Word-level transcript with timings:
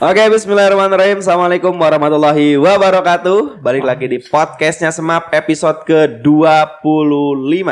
Oke, 0.00 0.32
bismillahirrahmanirrahim. 0.32 1.20
Assalamualaikum 1.20 1.76
warahmatullahi 1.76 2.56
wabarakatuh. 2.56 3.60
Balik 3.60 3.84
lagi 3.84 4.08
di 4.08 4.16
podcastnya 4.16 4.88
Semap 4.88 5.28
episode 5.28 5.84
ke-25. 5.84 7.68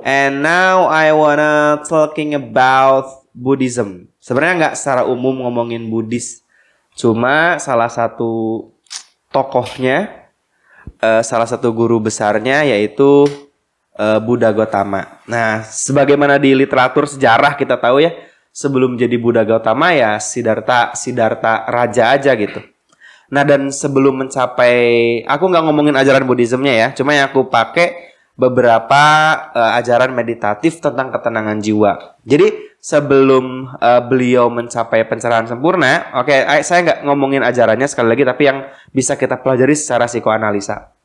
And 0.00 0.40
now 0.40 0.88
I 0.88 1.12
wanna 1.12 1.84
talking 1.84 2.32
about 2.32 3.28
Buddhism. 3.36 4.08
Sebenarnya 4.16 4.72
nggak 4.72 4.74
secara 4.80 5.04
umum 5.04 5.44
ngomongin 5.44 5.92
Buddhis. 5.92 6.40
Cuma 6.96 7.60
salah 7.60 7.92
satu 7.92 8.64
tokohnya, 9.28 10.32
eh, 10.96 11.20
salah 11.20 11.44
satu 11.44 11.76
guru 11.76 12.00
besarnya 12.00 12.64
yaitu 12.64 13.28
eh, 14.00 14.16
Buddha 14.24 14.48
Gotama. 14.48 15.20
Nah, 15.28 15.60
sebagaimana 15.60 16.40
di 16.40 16.56
literatur 16.56 17.04
sejarah 17.04 17.52
kita 17.52 17.76
tahu 17.76 18.00
ya, 18.00 18.16
sebelum 18.58 18.98
jadi 18.98 19.14
Buddha 19.22 19.46
Gautama 19.46 19.94
ya 19.94 20.18
Siddhartha 20.18 20.98
Siddhartha 20.98 21.70
raja 21.70 22.10
aja 22.10 22.34
gitu. 22.34 22.58
Nah 23.30 23.46
dan 23.46 23.70
sebelum 23.70 24.26
mencapai 24.26 25.22
aku 25.22 25.44
nggak 25.46 25.62
ngomongin 25.62 25.94
ajaran 25.94 26.26
Buddhismnya 26.26 26.74
ya, 26.74 26.88
cuma 26.90 27.14
yang 27.14 27.30
aku 27.30 27.46
pakai 27.46 28.10
beberapa 28.34 29.02
uh, 29.54 29.78
ajaran 29.78 30.10
meditatif 30.10 30.82
tentang 30.82 31.14
ketenangan 31.14 31.62
jiwa. 31.62 32.18
Jadi 32.26 32.74
sebelum 32.82 33.78
uh, 33.78 34.02
beliau 34.02 34.50
mencapai 34.50 35.06
pencerahan 35.06 35.46
sempurna, 35.46 36.10
oke 36.18 36.30
okay, 36.30 36.62
saya 36.66 36.82
nggak 36.82 37.00
ngomongin 37.06 37.46
ajarannya 37.46 37.86
sekali 37.86 38.14
lagi, 38.14 38.24
tapi 38.26 38.42
yang 38.48 38.58
bisa 38.90 39.14
kita 39.14 39.38
pelajari 39.38 39.74
secara 39.78 40.10
psikoanalisa. 40.10 40.97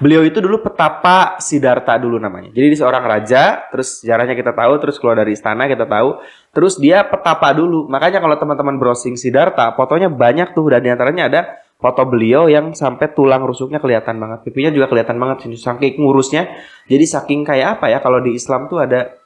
Beliau 0.00 0.24
itu 0.24 0.38
dulu 0.40 0.62
petapa 0.64 1.36
Siddhartha 1.42 1.98
dulu 2.00 2.16
namanya. 2.16 2.54
Jadi 2.54 2.66
dia 2.72 2.78
seorang 2.80 3.04
raja, 3.04 3.42
terus 3.68 4.00
sejarahnya 4.00 4.32
kita 4.32 4.56
tahu, 4.56 4.72
terus 4.80 4.96
keluar 4.96 5.18
dari 5.18 5.36
istana 5.36 5.68
kita 5.68 5.84
tahu, 5.84 6.22
terus 6.54 6.80
dia 6.80 7.04
petapa 7.04 7.52
dulu. 7.52 7.90
Makanya 7.90 8.22
kalau 8.22 8.38
teman-teman 8.38 8.80
browsing 8.80 9.18
Siddhartha, 9.18 9.74
fotonya 9.76 10.08
banyak 10.08 10.56
tuh 10.56 10.72
dan 10.72 10.80
di 10.80 10.88
antaranya 10.88 11.28
ada 11.28 11.40
foto 11.82 12.06
beliau 12.06 12.46
yang 12.46 12.78
sampai 12.78 13.10
tulang 13.10 13.42
rusuknya 13.42 13.82
kelihatan 13.82 14.22
banget, 14.22 14.46
pipinya 14.46 14.70
juga 14.70 14.86
kelihatan 14.86 15.18
banget 15.18 15.50
saking 15.58 15.98
ngurusnya. 15.98 16.46
Jadi 16.86 17.04
saking 17.04 17.42
kayak 17.42 17.82
apa 17.82 17.90
ya 17.90 17.98
kalau 17.98 18.22
di 18.22 18.38
Islam 18.38 18.70
tuh 18.70 18.86
ada 18.86 19.18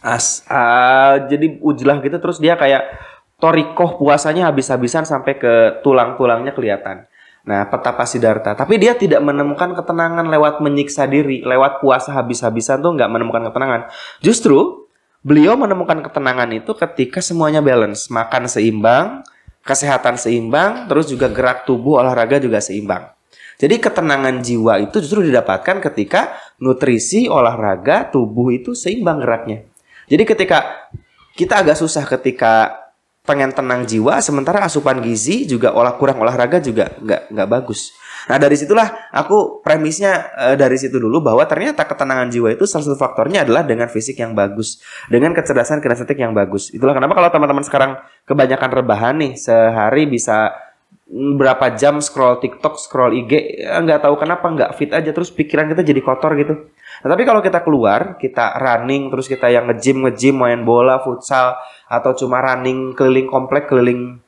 as 0.00 0.40
uh, 0.48 1.28
jadi 1.28 1.60
ujlah 1.60 2.00
gitu 2.00 2.16
terus 2.16 2.40
dia 2.40 2.56
kayak 2.56 2.88
torikoh 3.36 4.00
puasanya 4.00 4.48
habis-habisan 4.48 5.04
sampai 5.04 5.36
ke 5.36 5.84
tulang-tulangnya 5.84 6.56
kelihatan. 6.56 7.09
Nah, 7.50 7.66
petapa 7.66 8.06
Siddhartha. 8.06 8.54
Tapi 8.54 8.78
dia 8.78 8.94
tidak 8.94 9.18
menemukan 9.26 9.74
ketenangan 9.74 10.22
lewat 10.30 10.62
menyiksa 10.62 11.10
diri, 11.10 11.42
lewat 11.42 11.82
puasa 11.82 12.14
habis-habisan 12.14 12.78
tuh 12.78 12.94
nggak 12.94 13.10
menemukan 13.10 13.50
ketenangan. 13.50 13.90
Justru 14.22 14.86
beliau 15.26 15.58
menemukan 15.58 15.98
ketenangan 15.98 16.46
itu 16.54 16.70
ketika 16.78 17.18
semuanya 17.18 17.58
balance, 17.58 18.06
makan 18.06 18.46
seimbang, 18.46 19.26
kesehatan 19.66 20.14
seimbang, 20.14 20.86
terus 20.86 21.10
juga 21.10 21.26
gerak 21.26 21.66
tubuh, 21.66 21.98
olahraga 21.98 22.38
juga 22.38 22.62
seimbang. 22.62 23.10
Jadi 23.58 23.82
ketenangan 23.82 24.40
jiwa 24.46 24.78
itu 24.78 25.02
justru 25.02 25.26
didapatkan 25.26 25.82
ketika 25.90 26.38
nutrisi, 26.62 27.26
olahraga, 27.26 28.14
tubuh 28.14 28.54
itu 28.54 28.78
seimbang 28.78 29.18
geraknya. 29.18 29.66
Jadi 30.06 30.22
ketika 30.22 30.88
kita 31.34 31.66
agak 31.66 31.74
susah 31.76 32.06
ketika 32.06 32.78
pengen 33.20 33.52
tenang 33.52 33.84
jiwa 33.84 34.18
sementara 34.24 34.64
asupan 34.64 35.04
gizi 35.04 35.44
juga 35.44 35.76
olah 35.76 35.94
kurang 36.00 36.24
olahraga 36.24 36.56
juga 36.58 36.96
nggak 36.98 37.30
nggak 37.30 37.48
bagus. 37.48 37.92
Nah 38.28 38.36
dari 38.36 38.56
situlah 38.56 39.12
aku 39.12 39.64
premisnya 39.64 40.28
e, 40.36 40.46
dari 40.56 40.76
situ 40.76 41.00
dulu 41.00 41.24
bahwa 41.24 41.44
ternyata 41.48 41.88
ketenangan 41.88 42.28
jiwa 42.28 42.52
itu 42.52 42.68
salah 42.68 42.84
satu 42.84 42.96
faktornya 43.00 43.44
adalah 43.48 43.64
dengan 43.64 43.88
fisik 43.88 44.20
yang 44.20 44.36
bagus, 44.36 44.80
dengan 45.08 45.32
kecerdasan 45.32 45.80
kinestetik 45.80 46.20
yang 46.20 46.36
bagus. 46.36 46.72
Itulah 46.72 46.92
kenapa 46.92 47.16
kalau 47.16 47.28
teman-teman 47.32 47.64
sekarang 47.64 47.92
kebanyakan 48.28 48.70
rebahan 48.72 49.14
nih 49.20 49.32
sehari 49.40 50.04
bisa 50.08 50.52
berapa 51.10 51.74
jam 51.74 51.98
scroll 51.98 52.38
TikTok, 52.38 52.78
scroll 52.78 53.18
IG, 53.26 53.62
ya 53.66 53.82
nggak 53.82 54.06
tahu 54.06 54.14
kenapa 54.14 54.46
nggak 54.46 54.70
fit 54.78 54.94
aja. 54.94 55.10
Terus 55.10 55.34
pikiran 55.34 55.66
kita 55.66 55.82
jadi 55.82 55.98
kotor 55.98 56.38
gitu. 56.38 56.70
Nah, 57.02 57.08
tapi 57.10 57.26
kalau 57.26 57.42
kita 57.42 57.66
keluar, 57.66 58.14
kita 58.14 58.60
running 58.62 59.10
terus 59.10 59.26
kita 59.26 59.50
yang 59.50 59.66
nge-gym, 59.66 60.06
nge-gym 60.06 60.38
main 60.38 60.62
bola, 60.62 61.02
futsal 61.02 61.58
atau 61.90 62.14
cuma 62.14 62.38
running 62.38 62.94
keliling 62.94 63.26
komplek, 63.26 63.66
keliling 63.66 64.22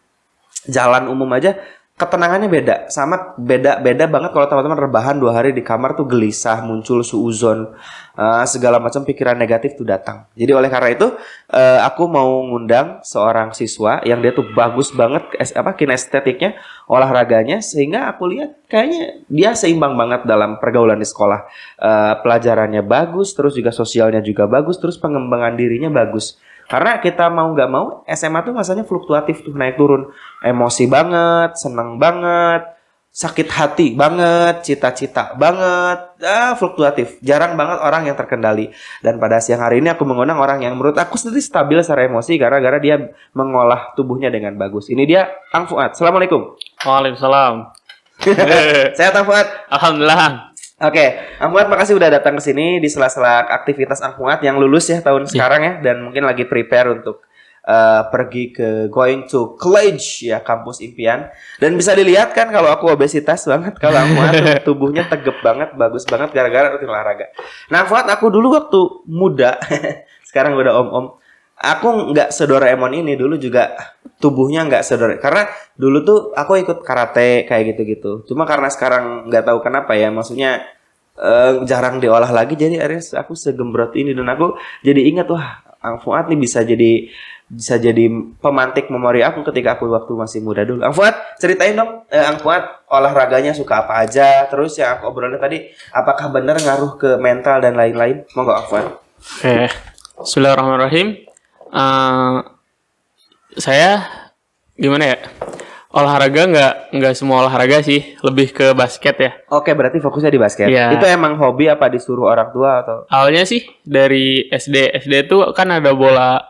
jalan 0.66 1.06
umum 1.06 1.30
aja, 1.30 1.54
ketenangannya 2.02 2.48
beda. 2.50 2.76
Sama 2.90 3.36
beda 3.38 3.78
beda 3.78 4.10
banget 4.10 4.30
kalau 4.34 4.46
teman-teman 4.48 4.88
rebahan 4.88 5.16
dua 5.20 5.38
hari 5.38 5.54
di 5.54 5.62
kamar 5.62 5.94
tuh 5.94 6.08
gelisah 6.08 6.64
muncul 6.64 7.04
suuzon 7.04 7.76
uh, 8.18 8.44
segala 8.48 8.82
macam 8.82 9.04
pikiran 9.06 9.36
negatif 9.38 9.76
tuh 9.78 9.86
datang. 9.86 10.26
Jadi 10.34 10.50
oleh 10.50 10.66
karena 10.72 10.90
itu 10.90 11.06
uh, 11.52 11.80
aku 11.86 12.08
mau 12.08 12.42
ngundang 12.48 13.04
seorang 13.04 13.52
siswa 13.52 14.02
yang 14.02 14.18
dia 14.18 14.34
tuh 14.34 14.48
bagus 14.56 14.90
banget 14.90 15.22
apa 15.38 15.76
kinestetiknya 15.76 16.58
olahraganya 16.90 17.62
sehingga 17.62 18.10
aku 18.10 18.32
lihat 18.32 18.66
kayaknya 18.66 19.22
dia 19.30 19.54
seimbang 19.54 19.94
banget 19.94 20.26
dalam 20.26 20.58
pergaulan 20.58 20.98
di 20.98 21.06
sekolah 21.06 21.40
uh, 21.78 22.14
pelajarannya 22.22 22.82
bagus 22.82 23.34
terus 23.34 23.54
juga 23.54 23.70
sosialnya 23.70 24.22
juga 24.22 24.50
bagus 24.50 24.78
terus 24.78 24.98
pengembangan 24.98 25.54
dirinya 25.54 25.88
bagus 25.92 26.38
karena 26.72 26.96
kita 27.04 27.28
mau 27.28 27.52
nggak 27.52 27.70
mau 27.70 28.00
SMA 28.08 28.40
tuh 28.48 28.54
masanya 28.56 28.84
fluktuatif 28.88 29.44
tuh 29.44 29.52
naik 29.52 29.76
turun. 29.76 30.08
Emosi 30.40 30.88
banget, 30.88 31.58
seneng 31.60 32.00
banget, 32.00 32.64
sakit 33.12 33.48
hati 33.52 33.86
banget, 33.92 34.64
cita-cita 34.64 35.36
banget, 35.36 36.16
ah, 36.24 36.56
fluktuatif. 36.56 37.20
Jarang 37.20 37.60
banget 37.60 37.84
orang 37.84 38.08
yang 38.08 38.16
terkendali. 38.16 38.72
Dan 39.04 39.20
pada 39.20 39.36
siang 39.36 39.60
hari 39.60 39.84
ini 39.84 39.92
aku 39.92 40.08
mengundang 40.08 40.40
orang 40.40 40.64
yang 40.64 40.72
menurut 40.72 40.96
aku 40.96 41.20
sendiri 41.20 41.44
stabil 41.44 41.76
secara 41.84 42.08
emosi 42.08 42.40
gara-gara 42.40 42.80
dia 42.80 43.12
mengolah 43.36 43.92
tubuhnya 43.92 44.32
dengan 44.32 44.56
bagus. 44.56 44.88
Ini 44.88 45.04
dia 45.04 45.28
Ang 45.52 45.68
Fuad. 45.68 45.92
Assalamualaikum. 45.92 46.56
Waalaikumsalam. 46.88 47.54
Saya 48.96 49.12
Ang 49.12 49.26
Fuad. 49.28 49.46
Alhamdulillah. 49.68 50.52
Oke, 50.82 51.14
Angkuat 51.38 51.70
makasih 51.70 51.94
udah 51.94 52.10
datang 52.10 52.34
ke 52.34 52.42
sini 52.42 52.82
di 52.82 52.90
sela-sela 52.90 53.46
aktivitas 53.46 54.02
Angkuat 54.02 54.42
yang 54.42 54.58
lulus 54.58 54.90
ya 54.90 54.98
tahun 54.98 55.28
yeah. 55.28 55.30
sekarang 55.30 55.60
ya 55.62 55.72
dan 55.78 56.02
mungkin 56.02 56.26
lagi 56.26 56.42
prepare 56.42 56.90
untuk 56.90 57.22
uh, 57.66 58.08
pergi 58.10 58.54
ke 58.54 58.68
going 58.90 59.26
to 59.26 59.54
college 59.58 60.26
ya 60.26 60.42
kampus 60.42 60.82
impian. 60.82 61.30
Dan 61.58 61.78
bisa 61.78 61.94
dilihat 61.94 62.34
kan 62.34 62.50
kalau 62.50 62.70
aku 62.70 62.90
obesitas 62.90 63.42
banget 63.46 63.78
kalau 63.78 64.02
Angkuat 64.02 64.32
tubuhnya 64.66 65.06
tegap 65.06 65.38
banget 65.40 65.74
bagus 65.78 66.06
banget 66.06 66.34
gara-gara 66.34 66.74
rutin 66.74 66.90
olahraga. 66.90 67.30
Nah, 67.70 67.86
Fuad 67.86 68.06
aku 68.10 68.30
dulu 68.30 68.54
waktu 68.54 68.80
muda 69.06 69.58
sekarang 70.28 70.58
udah 70.58 70.74
om-om 70.80 71.06
aku 71.62 72.10
nggak 72.10 72.34
sedoraemon 72.34 72.90
ini 72.90 73.14
dulu 73.14 73.38
juga 73.38 73.70
tubuhnya 74.18 74.66
nggak 74.66 74.82
sedora 74.82 75.14
karena 75.22 75.46
dulu 75.78 75.98
tuh 76.02 76.18
aku 76.34 76.58
ikut 76.58 76.82
karate 76.82 77.46
kayak 77.46 77.74
gitu-gitu. 77.74 78.26
Cuma 78.26 78.42
karena 78.44 78.68
sekarang 78.68 79.30
nggak 79.30 79.46
tahu 79.46 79.58
kenapa 79.62 79.94
ya 79.94 80.10
maksudnya 80.10 80.66
uh, 81.14 81.62
jarang 81.62 82.02
diolah 82.02 82.28
lagi 82.34 82.58
jadi 82.58 82.82
akhirnya 82.82 83.22
aku 83.22 83.32
segembrot 83.38 83.94
ini. 83.94 84.10
Dan 84.12 84.26
aku 84.26 84.58
jadi 84.82 85.00
ingat 85.06 85.30
wah 85.30 85.62
Ang 85.82 85.98
Fuad 85.98 86.30
nih 86.30 86.38
bisa 86.38 86.62
jadi 86.62 87.10
bisa 87.52 87.76
jadi 87.76 88.08
pemantik 88.40 88.88
memori 88.88 89.20
aku 89.20 89.44
ketika 89.52 89.76
aku 89.76 89.92
waktu 89.92 90.12
masih 90.16 90.40
muda 90.40 90.64
dulu. 90.64 90.80
Ang 90.80 90.96
Fuad, 90.96 91.12
ceritain 91.36 91.76
dong, 91.76 92.08
eh, 92.08 92.24
Ang 92.24 92.40
Fuad 92.40 92.88
olahraganya 92.88 93.52
suka 93.52 93.84
apa 93.84 94.08
aja, 94.08 94.48
terus 94.48 94.80
yang 94.80 94.96
aku 94.96 95.12
obrolin 95.12 95.36
tadi, 95.36 95.68
apakah 95.92 96.32
benar 96.32 96.56
ngaruh 96.56 96.96
ke 96.96 97.20
mental 97.20 97.60
dan 97.60 97.76
lain-lain? 97.76 98.24
Monggo 98.32 98.56
Ang 98.56 98.66
Fuad. 98.72 98.86
Oke, 99.20 99.68
Bismillahirrahmanirrahim 100.24 101.28
uh, 101.72 102.44
saya 103.56 104.06
gimana 104.76 105.16
ya 105.16 105.18
olahraga 105.92 106.48
nggak 106.48 106.74
nggak 106.96 107.14
semua 107.16 107.44
olahraga 107.44 107.84
sih 107.84 108.16
lebih 108.24 108.56
ke 108.56 108.72
basket 108.72 109.16
ya 109.20 109.32
oke 109.52 109.68
berarti 109.76 110.00
fokusnya 110.00 110.32
di 110.32 110.40
basket 110.40 110.68
ya. 110.72 110.88
itu 110.88 111.04
emang 111.04 111.36
hobi 111.36 111.68
apa 111.68 111.92
disuruh 111.92 112.32
orang 112.32 112.48
tua 112.48 112.80
atau 112.80 112.96
awalnya 113.12 113.44
sih 113.44 113.68
dari 113.84 114.48
SD 114.48 114.96
SD 115.04 115.28
itu 115.28 115.36
kan 115.52 115.68
ada 115.68 115.92
bola 115.92 116.40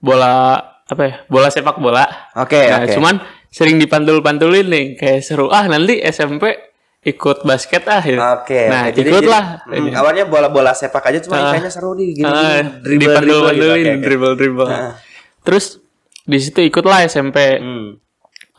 bola 0.00 0.56
apa 0.90 1.02
ya 1.06 1.14
bola 1.30 1.48
sepak 1.52 1.78
bola 1.78 2.04
oke 2.34 2.60
nah, 2.66 2.82
okay. 2.82 2.96
cuman 2.98 3.14
sering 3.50 3.78
dipantul-pantulin 3.78 4.66
nih 4.66 4.86
kayak 4.98 5.22
seru 5.22 5.52
ah 5.52 5.66
nanti 5.70 6.02
SMP 6.02 6.70
ikut 7.00 7.48
basket 7.48 7.88
ah 7.88 8.04
ya. 8.04 8.18
Oke. 8.36 8.52
Okay, 8.52 8.64
nah, 8.68 8.84
okay. 8.92 9.08
ikut 9.08 9.24
lah. 9.24 9.64
Hmm, 9.64 9.88
awalnya 9.96 10.28
bola-bola 10.28 10.76
sepak 10.76 11.08
aja 11.08 11.18
cuma 11.24 11.40
uh, 11.40 11.56
kayaknya 11.56 11.72
seru 11.72 11.96
nih 11.96 12.08
gini, 12.12 12.28
uh, 12.28 12.60
dribble 12.84 12.84
dribble, 12.84 13.16
dribble, 13.24 13.48
gitu. 13.56 13.72
okay, 13.72 13.96
dribble 14.04 14.34
dribble. 14.36 14.68
Uh. 14.68 14.92
Terus 15.40 15.80
di 16.28 16.38
situ 16.38 16.60
ikutlah 16.60 17.08
SMP. 17.08 17.56
Hmm. 17.56 17.96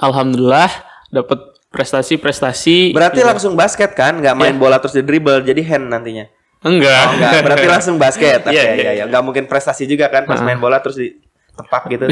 Alhamdulillah 0.02 0.72
dapat 1.14 1.62
prestasi-prestasi. 1.70 2.98
Berarti 2.98 3.22
juga. 3.22 3.30
langsung 3.30 3.54
basket 3.54 3.94
kan? 3.94 4.18
Nggak 4.18 4.34
main 4.34 4.58
yeah. 4.58 4.62
bola 4.66 4.82
terus 4.82 4.98
di 4.98 5.06
dribble 5.06 5.46
jadi 5.46 5.62
hand 5.62 5.94
nantinya. 5.94 6.26
Enggak. 6.66 7.06
Oh, 7.06 7.14
enggak. 7.22 7.42
Berarti 7.46 7.68
langsung 7.78 7.96
basket. 8.02 8.42
Oke, 8.42 8.58
okay, 8.58 8.58
yeah, 8.58 8.74
yeah. 8.74 8.94
ya, 8.98 9.04
Enggak 9.06 9.22
mungkin 9.22 9.46
prestasi 9.46 9.86
juga 9.86 10.10
kan 10.10 10.26
pas 10.26 10.42
uh. 10.42 10.46
main 10.46 10.58
bola 10.58 10.82
terus 10.82 10.98
di 10.98 11.14
tepak 11.62 11.84
gitu. 11.94 12.06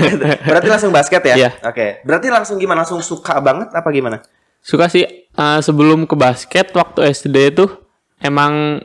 Berarti 0.50 0.68
langsung 0.68 0.90
basket 0.90 1.22
ya? 1.22 1.36
Yeah. 1.38 1.52
Oke. 1.62 1.72
Okay. 1.72 1.90
Berarti 2.02 2.28
langsung 2.28 2.56
gimana? 2.58 2.82
Langsung 2.82 3.00
suka 3.00 3.38
banget 3.38 3.70
apa 3.70 3.88
gimana? 3.94 4.20
Suka 4.60 4.90
sih 4.90 5.06
uh, 5.38 5.62
sebelum 5.62 6.10
ke 6.10 6.18
basket 6.18 6.74
waktu 6.74 7.14
SD 7.14 7.54
itu 7.54 7.70
emang 8.18 8.82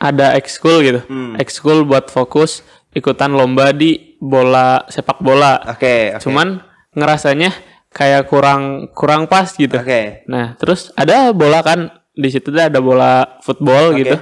ada 0.00 0.34
ekskul 0.34 0.80
gitu. 0.80 1.00
Hmm. 1.06 1.36
Ekskul 1.36 1.84
buat 1.84 2.08
fokus 2.08 2.64
ikutan 2.94 3.34
lomba 3.34 3.74
di 3.74 4.16
bola 4.22 4.86
sepak 4.88 5.20
bola. 5.20 5.60
Oke. 5.68 5.78
Okay, 5.78 6.00
okay. 6.16 6.22
Cuman 6.24 6.62
ngerasanya 6.94 7.50
kayak 7.94 8.26
kurang 8.30 8.90
kurang 8.94 9.30
pas 9.30 9.50
gitu. 9.52 9.76
Oke. 9.76 10.26
Nah, 10.30 10.58
terus 10.58 10.90
ada 10.98 11.30
bola 11.30 11.60
kan 11.60 11.90
di 12.14 12.30
situ 12.30 12.54
ada 12.54 12.78
bola 12.78 13.38
football 13.42 13.94
Oke. 13.94 13.98
gitu. 14.02 14.16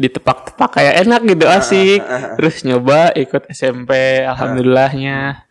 Ditepak-tepak 0.00 0.70
kayak 0.72 1.04
enak 1.04 1.20
gitu 1.26 1.44
asik. 1.44 2.00
Terus 2.34 2.64
nyoba 2.64 3.12
ikut 3.12 3.44
SMP, 3.48 3.92
alhamdulillahnya 4.24 5.44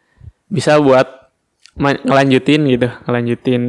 bisa 0.48 0.82
buat 0.82 1.06
ngelanjutin 1.78 2.66
gitu, 2.68 2.90
ngelanjutin 3.06 3.64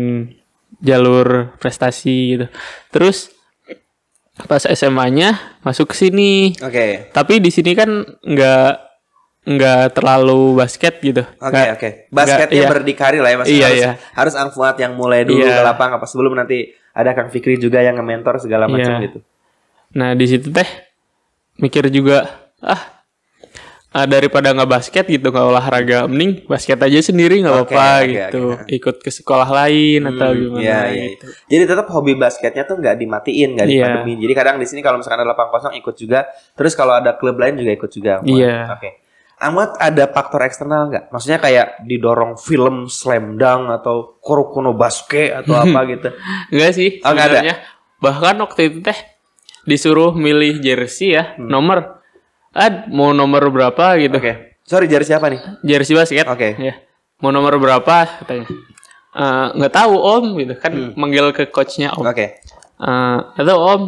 jalur 0.80 1.52
prestasi 1.56 2.16
gitu. 2.32 2.46
Terus 2.88 3.28
pas 4.40 4.64
SMA-nya 4.64 5.36
masuk 5.60 5.92
ke 5.92 5.96
sini. 5.98 6.56
Oke. 6.58 7.12
Tapi 7.12 7.38
di 7.38 7.52
sini 7.52 7.76
kan 7.76 7.90
nggak 8.24 8.72
nggak 9.42 9.84
terlalu 9.92 10.52
basket 10.54 11.00
gitu. 11.00 11.24
Oke 11.38 11.48
Nggak- 11.50 11.72
oke. 11.74 11.88
Basketnya 12.08 12.44
nggak- 12.46 12.56
iya. 12.56 12.68
berdikari 12.70 13.18
lah 13.18 13.30
ya 13.30 13.36
Mas. 13.36 13.46
Iya, 13.46 13.66
harus 13.66 13.76
iya. 13.78 13.90
harus 14.14 14.34
Ang 14.36 14.50
Fuad 14.50 14.76
yang 14.76 14.92
mulai 14.94 15.24
dulu 15.24 15.40
Iya. 15.40 15.56
ke 15.56 15.62
lapang 15.62 15.90
apa 15.92 16.04
sebelum 16.04 16.32
nanti 16.34 16.58
ada 16.90 17.12
Kang 17.12 17.28
Fikri 17.28 17.56
juga 17.56 17.80
yang 17.80 17.96
nge-mentor 17.96 18.36
segala 18.38 18.64
macam 18.64 18.96
Iya. 18.96 19.04
gitu. 19.06 19.18
Nah 19.92 20.12
di 20.12 20.24
situ 20.24 20.48
teh 20.48 20.66
mikir 21.56 21.88
juga 21.88 22.24
ah 22.58 23.02
ah, 23.90 24.06
daripada 24.06 24.48
nggak 24.48 24.70
basket 24.70 25.04
gitu 25.04 25.28
nggak 25.28 25.46
olahraga 25.46 25.98
mending 26.06 26.46
basket 26.46 26.78
aja 26.78 27.00
sendiri 27.02 27.42
nggak 27.42 27.52
apa-apa 27.52 27.74
oke, 27.98 28.06
gitu 28.06 28.42
oke. 28.54 28.64
ikut 28.70 28.96
ke 28.98 29.10
sekolah 29.10 29.48
lain 29.50 30.06
atau 30.06 30.30
Hmm, 30.30 30.40
gimana 30.40 30.62
iya, 30.62 30.80
iya. 30.86 31.04
gitu. 31.10 31.26
Jadi 31.48 31.62
tetap 31.66 31.86
hobi 31.90 32.14
basketnya 32.14 32.62
tuh 32.62 32.78
nggak 32.78 32.96
dimatiin, 32.96 33.48
nggak 33.52 33.66
Iya. 33.66 33.74
dipademin. 33.82 34.18
Jadi 34.20 34.32
kadang 34.32 34.56
di 34.56 34.66
sini 34.66 34.80
kalau 34.80 34.96
misalkan 34.96 35.20
ada 35.20 35.28
lapang 35.28 35.50
kosong 35.50 35.74
ikut 35.74 35.94
juga. 35.94 36.20
Terus 36.54 36.72
kalau 36.72 36.94
ada 36.94 37.12
klub 37.12 37.34
lain 37.34 37.56
juga 37.56 37.70
ikut 37.72 37.90
juga. 37.90 38.22
Iya. 38.22 38.70
Oke. 38.70 38.90
Ahmad 39.36 39.72
ada 39.74 40.04
faktor 40.06 40.44
eksternal 40.44 40.86
nggak? 40.86 41.04
Maksudnya 41.08 41.38
kayak 41.38 41.66
didorong 41.82 42.36
film 42.36 42.86
slam 42.86 43.34
dunk 43.34 43.72
atau 43.74 44.20
Kurokono 44.20 44.70
basket 44.70 45.34
atau 45.34 45.56
apa 45.66 45.80
gitu? 45.88 46.08
Enggak 46.48 46.72
sih 46.72 47.00
Oh, 47.00 47.10
nggak 47.10 47.26
ada? 47.26 47.40
sebenarnya 47.40 47.56
bahkan 47.98 48.36
waktu 48.38 48.60
itu 48.70 48.78
teh 48.80 48.96
disuruh 49.62 50.12
milih 50.12 50.58
jersey 50.58 51.12
ya 51.12 51.34
Hmm. 51.34 51.46
nomor 51.46 52.00
ah 52.50 52.68
mau 52.86 53.10
nomor 53.10 53.48
berapa 53.48 53.96
gitu 53.96 54.16
Oke. 54.16 54.58
Sorry 54.62 54.86
jari 54.86 55.02
siapa 55.02 55.26
nih? 55.26 55.40
jersey 55.60 55.92
basket 55.92 56.24
Oke. 56.24 56.54
ya 56.56 56.74
mau 57.18 57.28
nomor 57.28 57.56
berapa 57.56 57.96
katanya 58.18 58.46
Eh, 59.10 59.46
nggak 59.52 59.74
tahu 59.74 59.90
om 59.92 60.24
gitu 60.36 60.54
kan 60.54 60.70
Hmm. 60.70 60.94
manggil 60.94 61.30
ke 61.30 61.46
coachnya 61.46 61.90
om 61.90 62.04
Oke. 62.04 62.38
Eh, 62.78 63.18
atau 63.34 63.56
om 63.58 63.82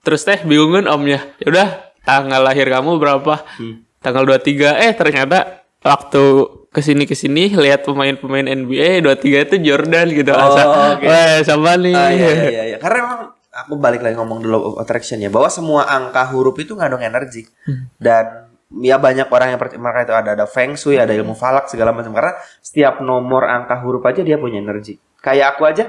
terus 0.00 0.22
teh 0.22 0.40
bingungan 0.40 0.88
omnya 0.88 1.20
ya 1.36 1.46
udah 1.46 1.68
tanggal 2.02 2.40
lahir 2.40 2.66
kamu 2.66 2.96
berapa 2.96 3.44
Hmm. 3.54 3.84
tanggal 3.98 4.24
23 4.24 4.80
eh 4.80 4.90
ternyata 4.92 5.60
waktu 5.78 6.24
ke 6.68 6.80
sini 6.80 7.04
ke 7.04 7.12
sini 7.12 7.52
lihat 7.52 7.84
pemain-pemain 7.84 8.48
NBA 8.48 9.04
23 9.04 9.44
itu 9.44 9.56
Jordan 9.62 10.08
gitu 10.08 10.32
Oh, 10.32 10.40
asa 10.40 10.62
oke. 10.96 11.04
wah 11.04 11.36
sama 11.44 11.76
nih 11.76 11.92
Ah, 11.92 12.08
iya, 12.10 12.30
iya, 12.42 12.62
iya. 12.66 12.76
Karena 12.80 12.98
memang 13.04 13.20
aku 13.64 13.78
balik 13.78 14.02
lagi 14.02 14.18
ngomong 14.18 14.42
the 14.42 14.50
law 14.50 14.62
of 14.62 14.74
attraction 14.82 15.22
ya. 15.22 15.30
Bahwa 15.30 15.48
semua 15.48 15.86
angka 15.86 16.26
huruf 16.34 16.58
itu 16.58 16.74
ngandung 16.74 17.02
energi. 17.02 17.46
Dan 17.96 18.52
ya 18.80 18.96
banyak 18.96 19.28
orang 19.28 19.52
yang 19.52 19.60
percaya 19.60 19.80
maka 19.80 20.08
itu 20.08 20.14
ada 20.16 20.30
ada 20.32 20.46
feng 20.48 20.72
shui 20.80 20.96
ada 20.96 21.12
ilmu 21.12 21.36
falak 21.36 21.68
segala 21.68 21.92
macam. 21.92 22.12
Karena 22.16 22.32
setiap 22.60 23.04
nomor 23.04 23.46
angka 23.46 23.80
huruf 23.84 24.02
aja 24.08 24.24
dia 24.24 24.40
punya 24.40 24.60
energi. 24.60 24.96
Kayak 25.22 25.56
aku 25.56 25.62
aja 25.68 25.84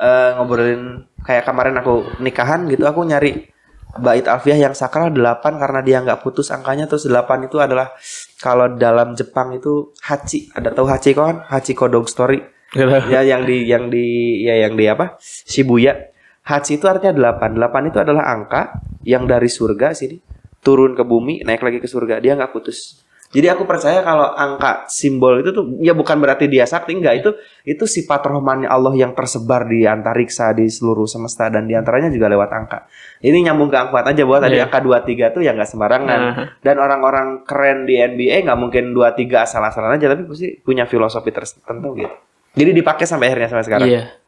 eh, 0.00 0.30
ngobrolin 0.36 1.06
kayak 1.24 1.44
kemarin 1.46 1.74
aku 1.80 2.20
nikahan 2.20 2.66
gitu 2.68 2.84
aku 2.84 3.06
nyari 3.06 3.54
bait 3.94 4.26
alfiah 4.26 4.58
yang 4.58 4.74
sakral 4.74 5.14
8 5.14 5.38
karena 5.54 5.80
dia 5.84 6.02
nggak 6.02 6.22
putus 6.22 6.50
angkanya. 6.50 6.90
Terus 6.90 7.06
8 7.06 7.46
itu 7.46 7.62
adalah 7.62 7.94
kalau 8.42 8.74
dalam 8.74 9.14
Jepang 9.14 9.54
itu 9.54 9.94
hachi. 10.02 10.50
Ada 10.54 10.74
tahu 10.74 10.86
hachi 10.90 11.14
kan? 11.14 11.46
Hachi 11.46 11.72
dog 11.76 12.10
story. 12.10 12.42
Ya 12.74 13.22
yang 13.22 13.46
di 13.46 13.70
yang 13.70 13.86
di 13.86 14.42
ya 14.42 14.66
yang 14.66 14.74
di 14.74 14.90
apa? 14.90 15.14
Shibuya 15.22 16.13
Hachi 16.44 16.76
itu 16.76 16.84
artinya 16.84 17.40
8 17.40 17.56
8 17.56 17.88
itu 17.88 17.98
adalah 18.04 18.28
angka 18.28 18.84
yang 19.00 19.24
dari 19.24 19.48
surga 19.48 19.96
sini 19.96 20.20
turun 20.60 20.92
ke 20.92 21.04
bumi 21.04 21.40
naik 21.44 21.64
lagi 21.64 21.78
ke 21.80 21.88
surga. 21.88 22.20
Dia 22.20 22.36
nggak 22.36 22.52
putus. 22.52 23.00
Jadi 23.34 23.50
aku 23.50 23.66
percaya 23.66 23.98
kalau 24.06 24.30
angka 24.30 24.86
simbol 24.86 25.42
itu 25.42 25.50
tuh 25.50 25.66
ya 25.82 25.90
bukan 25.90 26.22
berarti 26.22 26.46
dia 26.46 26.68
sakti 26.70 26.94
enggak 26.94 27.18
itu 27.18 27.30
itu 27.66 27.82
sifat 27.82 28.22
rohmani 28.30 28.62
Allah 28.62 28.94
yang 28.94 29.10
tersebar 29.10 29.66
di 29.66 29.82
antariksa 29.88 30.54
di 30.54 30.70
seluruh 30.70 31.08
semesta 31.08 31.50
dan 31.50 31.66
di 31.66 31.74
antaranya 31.74 32.14
juga 32.14 32.30
lewat 32.30 32.50
angka. 32.54 32.78
Ini 33.24 33.34
nyambung 33.50 33.74
ke 33.74 33.78
angka 33.80 34.06
aja 34.06 34.22
buat 34.22 34.38
tadi 34.44 34.60
Iya. 34.60 34.70
angka 34.70 34.78
23 34.84 35.34
tuh 35.34 35.42
ya 35.42 35.50
nggak 35.56 35.66
sembarangan. 35.66 36.20
Nah. 36.20 36.46
dan 36.62 36.76
orang-orang 36.78 37.42
keren 37.42 37.88
di 37.88 37.98
NBA 37.98 38.46
nggak 38.46 38.58
mungkin 38.60 38.94
23 38.94 39.48
asal-asalan 39.48 39.98
aja 39.98 40.06
tapi 40.12 40.28
pasti 40.30 40.54
punya 40.62 40.86
filosofi 40.86 41.34
tertentu 41.34 41.88
gitu. 41.98 42.14
Jadi 42.54 42.70
dipakai 42.70 43.02
sampai 43.08 43.32
akhirnya 43.34 43.48
sampai 43.50 43.66
sekarang. 43.66 43.88
Iya 43.88 44.23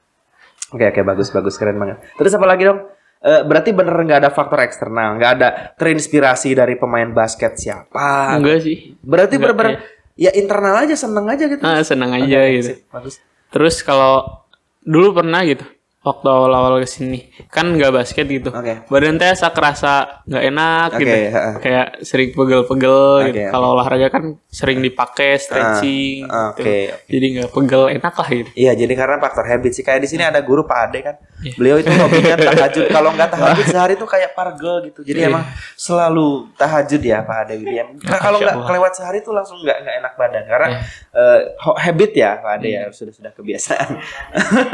Oke 0.77 0.85
oke 0.87 1.01
bagus 1.03 1.33
bagus 1.33 1.57
keren 1.57 1.81
banget. 1.81 2.05
Terus 2.15 2.37
apa 2.37 2.45
lagi 2.45 2.63
dong? 2.63 2.85
Eh, 3.17 3.43
berarti 3.43 3.73
bener 3.73 3.97
nggak 3.97 4.21
ada 4.21 4.31
faktor 4.31 4.61
eksternal, 4.61 5.17
nggak 5.17 5.31
ada 5.35 5.49
terinspirasi 5.75 6.53
dari 6.53 6.77
pemain 6.77 7.09
basket 7.11 7.57
siapa? 7.57 8.37
enggak 8.37 8.61
sih 8.63 8.93
Berarti 9.01 9.41
bener-bener 9.41 9.81
ya 10.15 10.31
internal 10.33 10.85
aja 10.85 10.93
seneng 10.95 11.25
aja 11.27 11.45
gitu. 11.45 11.61
ah 11.61 11.81
senang 11.81 12.13
Oke, 12.13 12.25
aja 12.25 12.41
gitu 12.49 12.73
sip, 12.73 12.89
bagus. 12.89 13.21
terus 13.49 13.81
kalau 13.81 14.45
dulu 14.81 15.21
pernah 15.21 15.45
gitu 15.45 15.61
waktu 16.07 16.23
awal-awal 16.25 16.79
ke 16.79 16.87
sini 16.87 17.19
kan 17.47 17.67
nggak 17.69 17.91
basket 17.91 18.25
gitu 18.25 18.49
Oke. 18.49 18.87
badan 18.87 19.19
teh 19.19 19.27
asa 19.27 19.51
kerasa 19.51 20.23
nggak 20.23 20.45
enak 20.47 20.89
Oke, 20.89 21.01
gitu 21.01 21.17
heeh. 21.29 21.53
kayak 21.59 21.87
sering 22.01 22.31
pegel-pegel 22.31 23.03
Oke, 23.21 23.35
gitu 23.35 23.51
kalau 23.51 23.75
olahraga 23.75 24.07
kan 24.09 24.25
sering 24.47 24.79
dipakai 24.79 25.35
stretching 25.37 26.25
Ah, 26.25 26.55
gitu. 26.55 26.63
oke. 26.63 26.79
jadi 27.07 27.27
nggak 27.33 27.51
pegel 27.51 27.83
enak 27.91 28.15
lah 28.15 28.29
gitu 28.31 28.51
Iya 28.55 28.73
jadi 28.73 28.93
karena 28.93 29.17
faktor 29.19 29.45
habit 29.45 29.73
sih 29.73 29.83
kayak 29.83 29.99
di 29.99 30.07
sini 30.07 30.23
ada 30.23 30.39
guru 30.39 30.63
Pak 30.63 30.79
Ade 30.81 30.99
kan. 31.03 31.17
Iya. 31.39 31.53
Beliau 31.55 31.77
itu 31.77 31.91
hobinya 31.91 32.37
tahajud. 32.47 32.85
Kalau 32.89 33.11
nggak 33.11 33.29
tahajud 33.29 33.67
sehari 33.67 33.93
itu 33.93 34.07
kayak 34.07 34.31
pargel 34.33 34.77
gitu. 34.85 35.01
Jadi 35.03 35.19
Iya. 35.19 35.29
emang 35.29 35.45
selalu 35.75 36.29
tahajud 36.55 37.03
ya 37.03 37.19
Pak 37.21 37.37
Ade 37.43 37.55
gitu 37.59 37.73
ya. 37.73 37.85
Nah, 37.85 38.19
kalau 38.19 38.39
nggak 38.39 38.57
kelewat 38.63 38.93
sehari 38.93 39.19
itu 39.19 39.31
langsung 39.31 39.59
nggak 39.59 39.77
nggak 39.79 39.97
enak 39.99 40.13
badan 40.15 40.45
karena 40.47 40.69
Iya. 40.69 40.79
eh, 41.13 41.39
ho- 41.59 41.77
habit 41.77 42.13
ya 42.13 42.31
Pak 42.39 42.53
Ade 42.55 42.67
Iya. 42.67 42.81
ya 42.81 42.91
sudah 42.91 43.13
sudah 43.13 43.33
kebiasaan. 43.33 43.89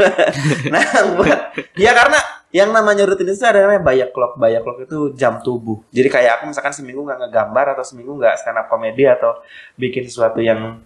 nah 0.72 0.84
buat 1.22 1.40
ya 1.78 1.94
karena 1.94 2.18
yang 2.52 2.68
namanya 2.68 3.08
rutin 3.08 3.32
itu 3.32 3.40
ada 3.40 3.64
namanya 3.64 3.80
bayak 3.80 4.12
clock. 4.12 4.36
Bayak 4.36 4.60
clock 4.60 4.84
itu 4.84 5.16
jam 5.16 5.40
tubuh. 5.40 5.80
Jadi 5.88 6.08
kayak 6.12 6.32
aku 6.38 6.52
misalkan 6.52 6.76
seminggu 6.76 7.00
nggak 7.00 7.18
ngegambar 7.26 7.66
atau 7.72 7.84
seminggu 7.84 8.12
nggak 8.20 8.36
stand 8.36 8.60
up 8.60 8.68
komedi 8.68 9.08
atau 9.08 9.40
bikin 9.80 10.04
sesuatu 10.04 10.38
yang 10.44 10.84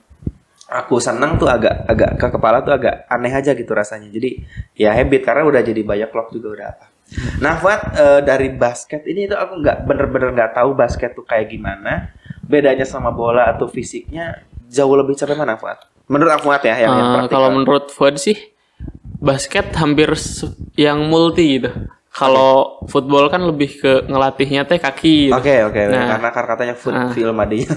aku 0.71 0.99
seneng 1.03 1.39
tuh 1.39 1.51
agak 1.51 1.87
agak 1.91 2.11
ke 2.19 2.27
kepala 2.31 2.63
tuh 2.63 2.71
agak 2.71 3.11
aneh 3.11 3.35
aja 3.35 3.51
gitu 3.59 3.75
rasanya. 3.75 4.07
Jadi 4.15 4.47
ya 4.79 4.95
habit 4.95 5.27
karena 5.27 5.43
udah 5.43 5.63
jadi 5.67 5.83
banyak 5.83 6.09
clock 6.15 6.31
juga 6.31 6.49
udah 6.55 6.67
apa. 6.71 6.87
Nah, 7.43 7.55
Fuad 7.59 7.83
eh, 7.95 8.21
dari 8.23 8.51
basket 8.55 9.03
ini 9.07 9.27
itu 9.27 9.35
aku 9.35 9.63
nggak 9.63 9.87
bener-bener 9.87 10.35
nggak 10.35 10.59
tahu 10.59 10.75
basket 10.75 11.19
tuh 11.19 11.27
kayak 11.27 11.51
gimana. 11.51 12.15
Bedanya 12.47 12.87
sama 12.87 13.11
bola 13.11 13.51
atau 13.51 13.67
fisiknya 13.67 14.47
jauh 14.71 14.95
lebih 14.95 15.19
capek 15.19 15.35
mana, 15.35 15.59
Fuad? 15.59 15.83
Menurut 16.07 16.31
aku 16.39 16.55
ya 16.55 16.63
yang, 16.63 16.95
yang 16.95 17.11
praktikal. 17.19 17.35
kalau 17.35 17.49
menurut 17.51 17.91
Fuad 17.91 18.23
sih 18.23 18.39
basket 19.19 19.73
hampir 19.75 20.13
yang 20.75 21.05
multi 21.05 21.59
gitu 21.59 21.71
kalau 22.09 22.81
football 22.89 23.29
kan 23.29 23.45
lebih 23.45 23.77
ke 23.77 24.09
ngelatihnya 24.09 24.65
teh 24.65 24.81
kaki 24.81 25.29
gitu. 25.29 25.37
Oke 25.37 25.53
oke 25.63 25.81
Nah. 25.87 26.17
karena 26.17 26.29
kar- 26.33 26.49
katanya 26.49 26.73
foot 26.73 26.97
Ah. 26.97 27.13
film 27.13 27.37
adanya. 27.37 27.69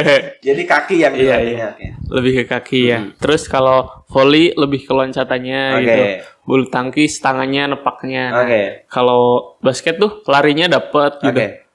Jadi 0.46 0.62
kaki 0.64 0.96
yang 0.98 1.12
Iya, 1.12 1.36
iya. 1.38 1.66
oke. 1.68 1.86
lebih 2.08 2.32
ke 2.32 2.44
kaki 2.48 2.80
ya. 2.88 2.98
Terus 3.14 3.44
kalau 3.44 3.84
volley 4.08 4.56
lebih 4.56 4.88
ke 4.88 4.92
loncatannya 4.96 5.62
Oke. 5.74 5.84
gitu. 5.84 6.02
Bulu 6.48 6.64
tangkis 6.66 7.20
tangannya 7.20 7.76
nepaknya. 7.76 8.24
Nah, 8.32 8.40
Oke. 8.40 8.62
Kalau 8.88 9.22
basket 9.60 10.00
tuh 10.00 10.24
larinya 10.24 10.64
dapat 10.72 11.20
gitu. 11.20 11.36
Oke. 11.36 11.67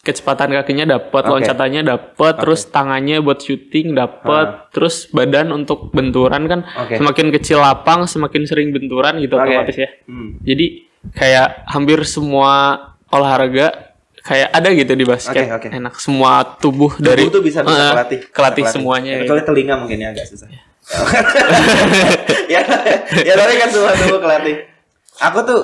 Kecepatan 0.00 0.48
kakinya 0.56 0.96
dapat, 0.96 1.28
Oke. 1.28 1.30
loncatannya 1.44 1.84
dapat, 1.84 2.40
terus 2.40 2.64
tangannya 2.72 3.20
buat 3.20 3.36
shooting 3.36 3.92
dapat, 3.92 4.72
terus 4.72 5.04
badan 5.12 5.52
untuk 5.52 5.92
benturan 5.92 6.48
kan 6.48 6.64
Oke. 6.80 6.96
semakin 6.96 7.28
kecil 7.28 7.60
lapang 7.60 8.08
semakin 8.08 8.48
sering 8.48 8.72
benturan 8.72 9.20
gitu 9.20 9.36
Oke. 9.36 9.44
otomatis 9.44 9.76
ya. 9.76 9.92
Hmm. 10.08 10.40
Jadi 10.40 10.88
kayak 11.12 11.68
hampir 11.68 12.00
semua 12.08 12.80
olahraga 13.12 13.92
kayak 14.24 14.48
ada 14.52 14.68
gitu 14.72 14.92
di 14.92 15.04
basket. 15.04 15.44
Oke, 15.52 15.68
oke. 15.68 15.68
Enak 15.68 15.94
semua 16.00 16.48
tubuh 16.48 16.96
dari 16.96 17.28
Tubuh 17.28 17.36
tuh 17.36 17.42
bisa 17.44 17.60
bisa 17.60 17.76
Eh, 17.76 17.92
kelatih. 17.92 18.20
kelatih 18.32 18.64
Bisa 18.64 18.72
semuanya. 18.80 19.12
Kecuali 19.20 19.42
telinga 19.44 19.74
mungkin 19.84 19.96
ya 20.00 20.08
agak 20.16 20.24
susah. 20.28 20.48
ya, 22.54 22.60
ya 23.20 23.34
tapi 23.36 23.52
kan 23.56 23.68
semua 23.68 23.92
tubuh 24.00 24.20
kelatih. 24.20 24.56
Aku 25.20 25.38
tuh 25.44 25.60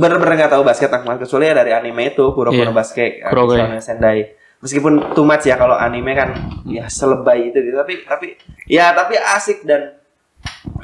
bener-bener 0.00 0.34
nggak 0.40 0.52
tahu 0.56 0.62
basket 0.64 0.90
Ahmad 0.90 1.20
kecuali 1.20 1.50
ya 1.50 1.54
dari 1.54 1.70
anime 1.72 2.12
itu 2.12 2.24
Iya. 2.32 2.64
no 2.64 2.72
Basket, 2.72 3.10
Kuroko, 3.28 3.54
Shonen 3.56 3.82
Sendai. 3.82 4.18
Meskipun 4.64 5.12
too 5.12 5.28
much 5.28 5.44
ya 5.44 5.60
kalau 5.60 5.76
anime 5.76 6.16
kan 6.16 6.32
ya 6.64 6.88
selebay 6.88 7.52
itu 7.52 7.58
gitu. 7.60 7.76
Tapi 7.76 7.94
tapi 8.08 8.26
ya 8.64 8.96
tapi 8.96 9.20
asik 9.20 9.68
dan 9.68 10.00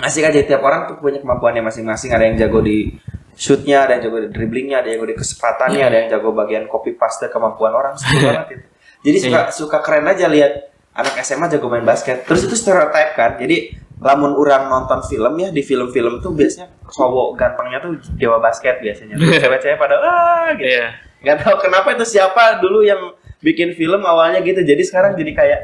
asik 0.05 0.29
aja. 0.29 0.37
Tiap 0.45 0.61
orang 0.61 0.93
tuh 0.93 0.97
punya 1.01 1.21
kemampuannya 1.21 1.65
masing-masing. 1.65 2.13
Ada 2.13 2.25
yang 2.29 2.37
jago 2.37 2.61
di 2.61 2.93
shootnya 3.33 3.89
ada 3.89 3.97
yang 3.97 4.13
jago 4.13 4.21
di 4.21 4.29
dribblingnya 4.29 4.85
ada 4.85 4.93
yang 4.93 5.01
jago 5.01 5.09
di 5.09 5.17
kecepatannya 5.17 5.81
ada 5.81 5.97
yang 6.05 6.09
jago 6.13 6.37
bagian 6.37 6.69
copy 6.69 6.93
paste 6.93 7.33
kemampuan 7.33 7.73
orang. 7.73 7.97
Seru 7.97 8.21
banget 8.21 8.61
itu. 8.61 8.67
Jadi 9.01 9.17
suka 9.17 9.41
suka 9.49 9.79
keren 9.81 10.05
aja 10.05 10.29
lihat 10.29 10.53
anak 10.93 11.17
SMA 11.25 11.49
jago 11.49 11.73
main 11.73 11.87
basket. 11.87 12.29
Terus 12.29 12.45
itu 12.45 12.53
stereotype 12.53 13.17
kan. 13.17 13.41
Jadi 13.41 13.73
lamun 14.01 14.33
orang 14.33 14.73
nonton 14.73 15.05
film 15.05 15.37
ya 15.37 15.53
di 15.53 15.61
film-film 15.61 16.25
tuh 16.25 16.33
biasanya 16.33 16.73
cowok 16.89 17.37
gantengnya 17.37 17.79
tuh 17.85 18.01
dewa 18.17 18.41
basket 18.41 18.81
biasanya. 18.81 19.21
Cewek-cewek 19.45 19.77
pada 19.77 19.97
wah 20.01 20.49
gitu. 20.57 20.73
Iya. 20.73 20.89
Gak 21.21 21.45
tahu 21.45 21.57
kenapa 21.61 21.93
itu 21.93 22.05
siapa 22.09 22.65
dulu 22.65 22.81
yang 22.81 23.13
bikin 23.45 23.77
film 23.77 24.01
awalnya 24.01 24.41
gitu. 24.41 24.65
Jadi 24.65 24.83
sekarang 24.89 25.21
jadi 25.21 25.33
kayak 25.37 25.61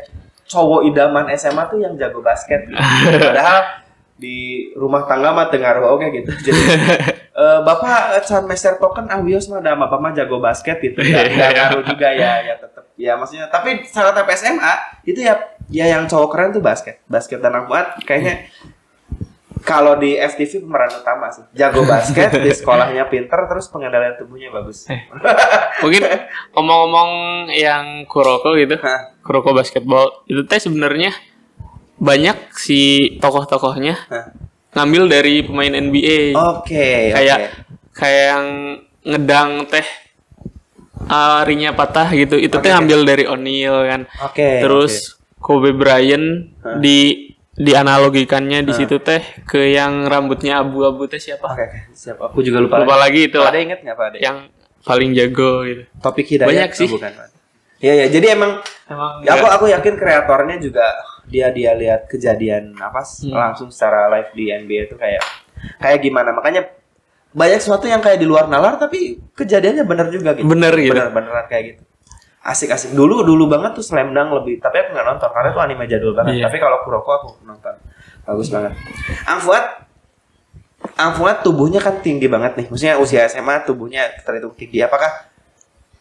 cowok 0.46 0.84
idaman 0.84 1.32
SMA 1.32 1.64
tuh 1.72 1.80
yang 1.80 1.96
jago 1.96 2.20
basket. 2.20 2.68
Gitu. 2.68 2.76
Padahal 3.32 3.85
di 4.16 4.72
rumah 4.72 5.04
tangga 5.04 5.32
mah 5.36 5.52
dengar 5.52 5.80
oke 5.84 6.08
gitu. 6.12 6.32
Jadi 6.32 6.62
eh, 7.40 7.60
Bapak 7.62 8.24
can 8.24 8.48
Master 8.48 8.80
Token 8.80 9.06
awios 9.12 9.46
mah 9.52 9.60
ada 9.60 9.76
Bapak 9.76 9.98
mah 10.00 10.12
jago 10.16 10.40
basket 10.40 10.80
gitu. 10.80 11.04
Gak, 11.04 11.36
gak 11.36 11.50
ngaruh 11.52 11.82
juga 11.84 12.08
ya 12.16 12.40
ya 12.42 12.54
tetap 12.56 12.84
ya 12.96 13.12
maksudnya 13.20 13.46
tapi 13.52 13.84
tapi 13.92 14.30
SMA 14.40 14.74
itu 15.04 15.20
ya 15.20 15.36
ya 15.68 15.84
yang 15.92 16.08
cowok 16.08 16.28
keren 16.32 16.50
tuh 16.56 16.64
basket. 16.64 17.04
Basket 17.04 17.38
dan 17.44 17.54
akuat 17.60 18.00
kayaknya 18.08 18.48
kalau 19.66 19.98
di 19.98 20.14
FTV 20.14 20.62
pemeran 20.62 20.94
utama 21.02 21.26
sih 21.34 21.42
jago 21.50 21.82
basket 21.82 22.30
di 22.38 22.54
sekolahnya 22.58 23.10
pinter 23.10 23.50
terus 23.50 23.66
pengendalian 23.66 24.14
tubuhnya 24.14 24.54
bagus 24.54 24.86
Eh. 24.86 25.10
Mungkin 25.82 26.02
ngomong-ngomong 26.54 27.10
yang 27.50 28.06
Kuroko 28.06 28.54
gitu. 28.54 28.78
Kuroko 29.26 29.50
basketball 29.52 30.22
itu 30.30 30.46
teh 30.46 30.62
sebenarnya 30.62 31.10
banyak 31.96 32.36
si 32.52 32.80
tokoh-tokohnya 33.18 33.96
ngambil 34.72 35.08
dari 35.08 35.40
pemain 35.40 35.72
NBA. 35.72 36.36
Oke, 36.36 37.12
kayak 37.16 37.38
oke. 37.40 37.48
kayak 37.96 38.24
yang 38.36 38.46
ngedang 39.06 39.50
teh 39.66 39.86
uh, 41.08 41.40
ringnya 41.42 41.72
patah 41.72 42.12
gitu. 42.12 42.36
Itu 42.36 42.60
Oke, 42.60 42.68
teh 42.68 42.72
oke. 42.76 42.80
ambil 42.84 43.00
dari 43.04 43.24
O'Neal 43.24 43.76
kan. 43.88 44.00
Oke. 44.22 44.60
Terus 44.60 45.16
Kobe 45.40 45.72
Bryant 45.72 46.52
Hah. 46.60 46.76
di 46.76 47.24
dianalogikannya 47.56 48.68
di 48.68 48.72
situ 48.76 49.00
teh 49.00 49.24
ke 49.48 49.72
yang 49.72 50.04
rambutnya 50.04 50.60
abu-abu 50.60 51.08
teh 51.08 51.16
siapa? 51.16 51.56
Oke, 51.56 51.64
oke. 51.64 51.78
Siap. 51.96 52.16
Aku 52.20 52.44
juga 52.44 52.60
lupa. 52.60 52.84
Lupa 52.84 53.00
lagi 53.00 53.32
itu 53.32 53.40
lah. 53.40 53.48
Ada 53.48 53.60
inget 53.64 53.80
nggak 53.80 53.96
Pak 53.96 54.06
Ade? 54.12 54.18
Yang 54.20 54.36
paling 54.84 55.10
jago 55.16 55.64
gitu. 55.64 55.82
Topik 55.98 56.26
hidayat 56.28 56.48
Banyak 56.52 56.70
Oh, 56.70 56.76
sih. 56.76 56.88
bukan, 56.92 57.10
Pak. 57.16 57.28
Iya, 57.76 57.92
ya. 58.04 58.06
Jadi 58.12 58.26
emang 58.28 58.52
Emang 58.86 59.24
ya, 59.24 59.34
aku 59.34 59.46
aku 59.48 59.64
yakin 59.72 59.94
kreatornya 59.96 60.56
juga 60.60 60.84
dia 61.26 61.50
dia 61.50 61.74
lihat 61.74 62.06
kejadian 62.06 62.74
apa 62.78 63.02
Hmm. 63.02 63.34
langsung 63.34 63.68
secara 63.70 64.06
live 64.14 64.30
di 64.32 64.44
NBA 64.50 64.80
itu 64.90 64.96
kayak 64.96 65.22
kayak 65.78 65.98
gimana. 66.02 66.30
Makanya 66.30 66.66
banyak 67.36 67.60
sesuatu 67.60 67.84
yang 67.84 68.00
kayak 68.00 68.22
di 68.22 68.26
luar 68.28 68.48
nalar 68.48 68.80
tapi 68.80 69.20
kejadiannya 69.34 69.84
bener 69.84 70.06
juga 70.08 70.32
gitu. 70.38 70.46
Bener 70.46 70.72
gitu. 70.78 70.94
Bener 70.94 71.10
beneran 71.12 71.46
kayak 71.50 71.64
gitu. 71.76 71.82
Asik-asik 72.46 72.94
dulu 72.94 73.26
dulu 73.26 73.50
banget 73.50 73.74
tuh 73.74 73.82
Slam 73.82 74.14
Dunk 74.14 74.30
lebih 74.42 74.62
tapi 74.62 74.78
aku 74.86 74.94
nggak 74.94 75.06
nonton 75.06 75.28
karena 75.34 75.48
itu 75.50 75.60
anime 75.60 75.84
jadul 75.90 76.12
banget. 76.14 76.32
Iya. 76.38 76.44
Tapi 76.46 76.58
kalau 76.62 76.78
Kuroko 76.86 77.10
aku 77.10 77.28
nonton. 77.42 77.74
Bagus 78.26 78.48
banget. 78.50 78.72
Angfuat 79.26 79.86
Angfuat 80.96 81.42
tubuhnya 81.42 81.82
kan 81.82 81.98
tinggi 82.00 82.30
banget 82.30 82.56
nih. 82.56 82.66
Maksudnya 82.70 82.96
usia 83.02 83.26
SMA 83.26 83.66
tubuhnya 83.66 84.06
terhitung 84.22 84.54
tinggi. 84.54 84.80
Apakah 84.80 85.28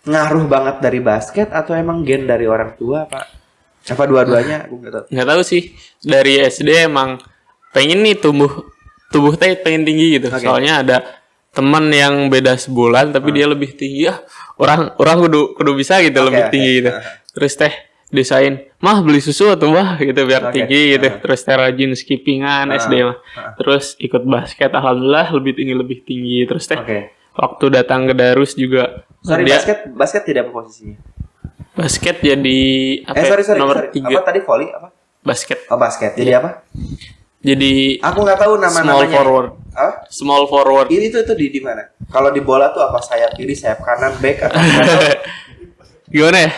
ngaruh 0.06 0.46
banget 0.46 0.78
dari 0.80 1.02
basket 1.02 1.50
atau 1.50 1.74
emang 1.74 2.06
gen 2.06 2.30
dari 2.30 2.46
orang 2.46 2.78
tua, 2.78 3.10
Pak? 3.10 3.26
Apa 3.86 4.04
dua-duanya? 4.10 4.66
Aku 4.66 4.82
nggak 4.82 4.94
tahu. 5.06 5.06
tahu 5.14 5.42
sih 5.46 5.74
dari 6.02 6.42
SD 6.42 6.90
emang 6.90 7.22
pengen 7.76 8.02
nih 8.08 8.16
tumbuh 8.16 8.72
tubuh 9.12 9.36
teh 9.36 9.56
pengen 9.60 9.84
tinggi 9.84 10.20
gitu 10.20 10.28
Oke. 10.32 10.44
soalnya 10.44 10.84
ada 10.84 10.98
teman 11.56 11.88
yang 11.92 12.28
beda 12.28 12.60
sebulan 12.60 13.16
tapi 13.16 13.32
dia 13.32 13.48
lebih 13.48 13.76
tinggi 13.76 14.12
ah 14.12 14.20
orang 14.60 14.92
orang 15.00 15.18
kudu 15.24 15.42
kudu 15.56 15.72
bisa 15.76 16.00
gitu 16.04 16.20
Oke, 16.20 16.28
lebih 16.32 16.44
tinggi 16.52 16.72
gitu 16.84 16.92
terus 17.32 17.54
teh 17.56 17.74
desain 18.12 18.68
mah 18.80 19.00
beli 19.04 19.20
susu 19.24 19.52
atau 19.52 19.72
mah 19.72 20.00
gitu 20.00 20.24
biar 20.28 20.52
Oke. 20.52 20.54
tinggi 20.60 21.00
gitu 21.00 21.08
terus 21.24 21.40
teh 21.44 21.56
rajin 21.56 21.92
skippingan 21.96 22.72
Aha. 22.72 22.80
SD 22.80 22.94
mah 23.08 23.18
terus 23.56 23.96
ikut 24.04 24.24
basket 24.28 24.72
alhamdulillah 24.72 25.32
lebih 25.32 25.54
tinggi 25.56 25.74
lebih 25.76 25.98
tinggi 26.04 26.44
terus 26.44 26.68
teh 26.68 26.80
Oke. 26.80 27.00
waktu 27.40 27.66
datang 27.72 28.08
ke 28.12 28.14
Darus 28.16 28.56
juga 28.56 29.08
Sorry, 29.24 29.48
dia 29.48 29.58
basket 29.58 29.80
basket 29.96 30.24
tidak 30.28 30.48
apa 30.48 30.52
posisinya? 30.60 31.00
Basket 31.76 32.16
jadi 32.18 32.60
apa 33.04 33.16
Eh, 33.16 33.26
sorry, 33.26 33.44
sorry. 33.44 33.60
nomor 33.60 33.76
sorry. 33.78 33.90
tiga 33.92 34.08
Apa 34.14 34.24
tadi 34.26 34.40
volley 34.42 34.68
apa? 34.70 34.88
basket 35.22 35.60
Oh, 35.68 35.76
basket. 35.76 36.12
Jadi 36.14 36.30
Iya. 36.30 36.40
apa? 36.40 36.50
jadi 37.40 37.74
Aku 38.02 38.20
nggak 38.22 38.40
tahu 38.40 38.54
nama-namanya. 38.56 38.82
small 38.82 39.06
forward 39.12 39.50
Hah? 39.72 39.94
small 40.08 40.44
forward 40.46 40.88
Ini 40.88 41.08
tuh 41.10 41.22
itu 41.22 41.34
di 41.36 41.48
di 41.50 41.60
mana? 41.60 41.84
Kalau 42.08 42.30
di 42.30 42.40
bola 42.40 42.70
tuh 42.70 42.82
apa 42.82 42.98
sayap 43.00 43.34
kiri, 43.34 43.52
sayap 43.52 43.80
kanan, 43.80 44.16
back 44.18 44.38
atau 44.42 44.58
gimana 46.08 46.40
ya 46.40 46.52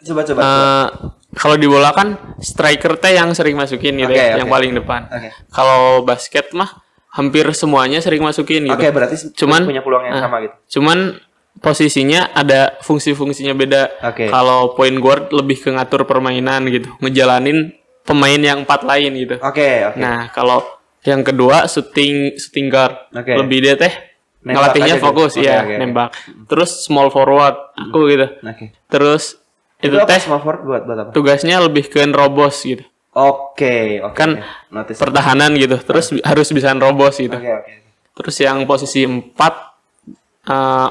Coba 0.00 0.22
coba. 0.22 0.38
coba. 0.38 0.40
Eh, 0.40 0.86
kalau 1.34 1.56
di 1.56 1.66
bola 1.66 1.90
kan 1.90 2.08
striker 2.38 2.96
teh 2.96 3.12
yang 3.12 3.34
sering 3.34 3.52
masukin 3.52 3.96
gitu 3.96 4.06
Oke, 4.06 4.16
ya, 4.16 4.32
oke. 4.32 4.38
yang 4.38 4.48
paling 4.48 4.70
depan. 4.72 5.00
Oke. 5.08 5.28
Kalau 5.48 5.80
basket 6.00 6.46
mah 6.52 6.70
hampir 7.10 7.44
semuanya 7.52 7.98
sering 7.98 8.22
masukin 8.22 8.62
gitu. 8.62 8.72
Oke, 8.72 8.88
berarti 8.88 9.18
Cuman- 9.34 9.66
punya 9.66 9.82
peluang 9.82 10.06
yang 10.06 10.14
Ah. 10.14 10.22
sama 10.22 10.38
gitu. 10.40 10.54
Cuman 10.78 11.18
posisinya 11.58 12.32
ada 12.32 12.78
fungsi-fungsinya 12.80 13.54
beda. 13.54 13.82
Oke. 14.06 14.26
Kalau 14.26 14.72
point 14.72 14.94
guard 14.96 15.30
lebih 15.30 15.58
ke 15.58 15.70
ngatur 15.70 16.04
permainan 16.04 16.66
gitu, 16.68 16.90
ngejalanin 16.98 17.74
pemain 18.02 18.40
yang 18.40 18.62
empat 18.62 18.82
lain 18.82 19.12
gitu. 19.14 19.36
Oke, 19.42 19.84
oke. 19.84 19.98
Nah, 19.98 20.30
kalau 20.30 20.64
yang 21.02 21.22
kedua 21.22 21.66
shooting 21.66 22.38
shooting 22.38 22.68
guard. 22.68 22.94
Oke. 23.12 23.34
Lebih 23.34 23.58
dia 23.60 23.74
teh 23.74 23.92
Nembak 24.38 24.70
ngelatihnya 24.70 24.96
gitu. 24.96 25.04
fokus 25.04 25.32
Oke, 25.34 25.44
ya, 25.44 25.56
oke, 25.60 25.66
oke. 25.66 25.76
nembak. 25.76 26.08
Terus 26.46 26.70
small 26.80 27.08
forward 27.10 27.56
aku 27.74 27.98
gitu. 28.08 28.26
Oke. 28.38 28.64
Terus 28.86 29.22
itu, 29.78 29.94
Itu 29.94 30.06
teh 30.06 30.20
small 30.22 30.40
forward 30.40 30.62
buat 30.64 30.82
buat 30.86 30.98
apa? 30.98 31.10
tugasnya 31.12 31.58
lebih 31.58 31.90
ke 31.90 32.00
nerobos 32.02 32.62
gitu. 32.62 32.86
Oke, 33.12 33.98
oke. 33.98 34.14
Kan 34.14 34.38
oke. 34.38 34.70
Notice. 34.70 34.98
Pertahanan 35.02 35.58
gitu. 35.58 35.74
Terus 35.76 36.14
bi- 36.14 36.22
harus 36.22 36.48
bisa 36.48 36.70
nerobos 36.70 37.18
gitu. 37.18 37.34
Oke, 37.34 37.50
oke. 37.50 37.72
Terus 38.14 38.36
yang 38.38 38.62
posisi 38.62 39.02
4 39.02 39.34
eh, 40.46 40.88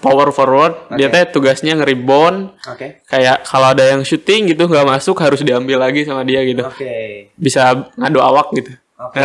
power 0.00 0.32
forward, 0.32 0.90
dia 0.96 1.12
Oke. 1.12 1.14
teh 1.14 1.24
tugasnya 1.30 1.76
nge-rebound. 1.76 2.56
Oke. 2.66 3.04
Kayak 3.04 3.44
kalau 3.44 3.76
ada 3.76 3.84
yang 3.84 4.02
shooting 4.02 4.48
gitu 4.48 4.66
nggak 4.66 4.88
masuk 4.88 5.16
harus 5.20 5.44
diambil 5.44 5.84
lagi 5.84 6.08
sama 6.08 6.24
dia 6.24 6.40
gitu. 6.42 6.64
Oke. 6.64 7.28
Bisa 7.36 7.92
ngadu 8.00 8.18
awak 8.24 8.50
gitu. 8.56 8.72
Oke. 8.96 9.20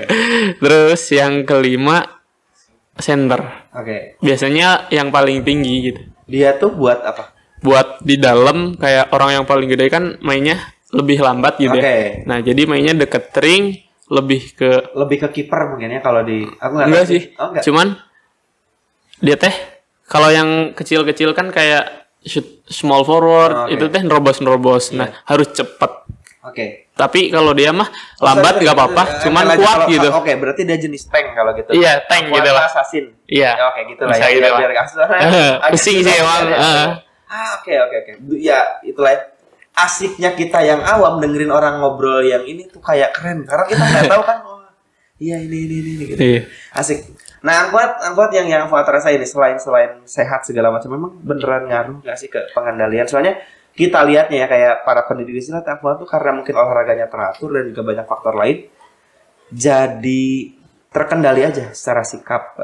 Terus 0.62 1.02
yang 1.14 1.46
kelima 1.46 2.06
center. 2.98 3.70
Oke. 3.74 4.18
Biasanya 4.18 4.90
yang 4.90 5.14
paling 5.14 5.46
tinggi 5.46 5.94
gitu. 5.94 6.00
Dia 6.26 6.58
tuh 6.58 6.74
buat 6.74 6.98
apa? 7.06 7.32
Buat 7.62 8.02
di 8.02 8.18
dalam 8.18 8.74
kayak 8.78 9.10
orang 9.14 9.42
yang 9.42 9.44
paling 9.46 9.70
gede 9.70 9.86
kan 9.90 10.18
mainnya 10.22 10.58
lebih 10.94 11.22
lambat 11.22 11.62
gitu 11.62 11.78
Oke. 11.78 11.82
ya. 11.82 12.26
Nah, 12.26 12.38
jadi 12.42 12.62
mainnya 12.66 12.94
deket 12.94 13.30
ring 13.38 13.86
lebih 14.08 14.56
ke 14.56 14.96
Lebih 14.96 15.16
ke 15.26 15.28
kiper 15.40 15.76
mungkin 15.76 15.94
ya 15.94 16.00
kalau 16.00 16.24
di 16.24 16.42
aku 16.48 16.72
nggak 16.74 16.88
enggak 16.88 17.06
sih. 17.06 17.22
Oh, 17.36 17.52
enggak. 17.52 17.62
Cuman 17.66 17.86
dia 19.18 19.36
teh 19.36 19.77
kalau 20.08 20.28
yang 20.28 20.72
kecil-kecil 20.72 21.30
kan 21.30 21.52
kayak 21.52 21.84
shoot 22.20 22.44
small 22.64 23.04
forward 23.04 23.52
Oh, 23.52 23.64
oke. 23.64 23.72
itu 23.72 23.84
teh 23.86 24.00
nerobos-nerobos. 24.00 24.90
Nah, 24.90 25.06
Iya. 25.06 25.22
harus 25.24 25.48
cepet. 25.52 25.92
Oke. 26.40 26.66
Tapi 26.90 27.28
kalau 27.28 27.52
dia 27.52 27.70
mah 27.70 27.86
Oh, 27.86 28.24
lambat 28.24 28.58
nggak 28.58 28.74
apa-apa, 28.74 29.22
cuman 29.22 29.44
kuat 29.54 29.62
kalau- 29.78 29.86
gitu. 29.86 30.08
Oke, 30.10 30.32
berarti 30.34 30.64
dia 30.64 30.74
jenis 30.76 31.06
tank 31.06 31.30
kalau 31.30 31.54
gitu. 31.54 31.70
Iya, 31.70 32.02
tank 32.04 32.26
Kuat 32.26 32.40
gitu 32.40 32.50
lah. 32.50 32.64
Assassin. 32.64 33.04
Iya. 33.24 33.50
Ya, 33.54 33.64
oke 33.68 33.80
gitu 33.86 34.02
lah 34.02 34.10
Bisa 34.10 34.24
ya. 34.24 34.34
gitu 34.34 34.48
biar, 34.50 34.70
lah. 34.72 34.86
Pusing 35.72 35.96
sih 36.00 36.10
ya, 36.10 36.18
emang, 36.18 36.42
ya. 36.48 36.58
Ah, 37.28 37.48
oke 37.54 37.70
oke 37.70 37.96
oke. 38.02 38.12
Ya, 38.34 38.60
itulah 38.82 39.12
ya. 39.12 39.20
Asiknya 39.76 40.34
kita 40.34 40.58
yang 40.58 40.82
awam 40.82 41.22
dengerin 41.22 41.54
orang 41.54 41.78
ngobrol 41.78 42.18
yang 42.18 42.42
ini 42.42 42.66
tuh 42.66 42.82
kayak 42.82 43.14
keren 43.14 43.46
karena 43.46 43.62
kita 43.62 43.78
nggak 43.78 44.04
tahu 44.10 44.22
kan. 44.26 44.36
Wah, 44.42 44.66
iya 45.22 45.38
ini 45.38 45.54
ini 45.62 45.76
ini, 45.76 45.90
ini 45.92 46.04
gitu. 46.08 46.18
Iya. 46.18 46.40
Asik. 46.72 46.98
Nah, 47.38 47.70
angkot 47.70 48.02
angkot 48.02 48.30
yang 48.34 48.46
yang 48.50 48.64
Fuad 48.66 48.86
rasa 48.86 49.14
ini 49.14 49.22
selain 49.22 49.58
selain 49.62 50.02
sehat 50.02 50.42
segala 50.42 50.74
macam 50.74 50.90
memang 50.90 51.12
beneran 51.22 51.70
ngaruh 51.70 52.02
nggak 52.02 52.16
sih 52.18 52.26
ke 52.26 52.50
pengendalian? 52.50 53.06
Soalnya 53.06 53.38
kita 53.78 54.02
lihatnya 54.02 54.42
ya 54.42 54.46
kayak 54.50 54.74
para 54.82 55.06
pendidik 55.06 55.38
silat 55.38 55.62
Fuad 55.78 56.02
tuh 56.02 56.08
karena 56.10 56.34
mungkin 56.34 56.54
olahraganya 56.58 57.06
teratur 57.06 57.54
dan 57.54 57.70
juga 57.70 57.82
banyak 57.86 58.06
faktor 58.10 58.34
lain 58.34 58.66
jadi 59.54 60.52
terkendali 60.88 61.44
aja 61.44 61.70
secara 61.72 62.02
sikap 62.04 62.58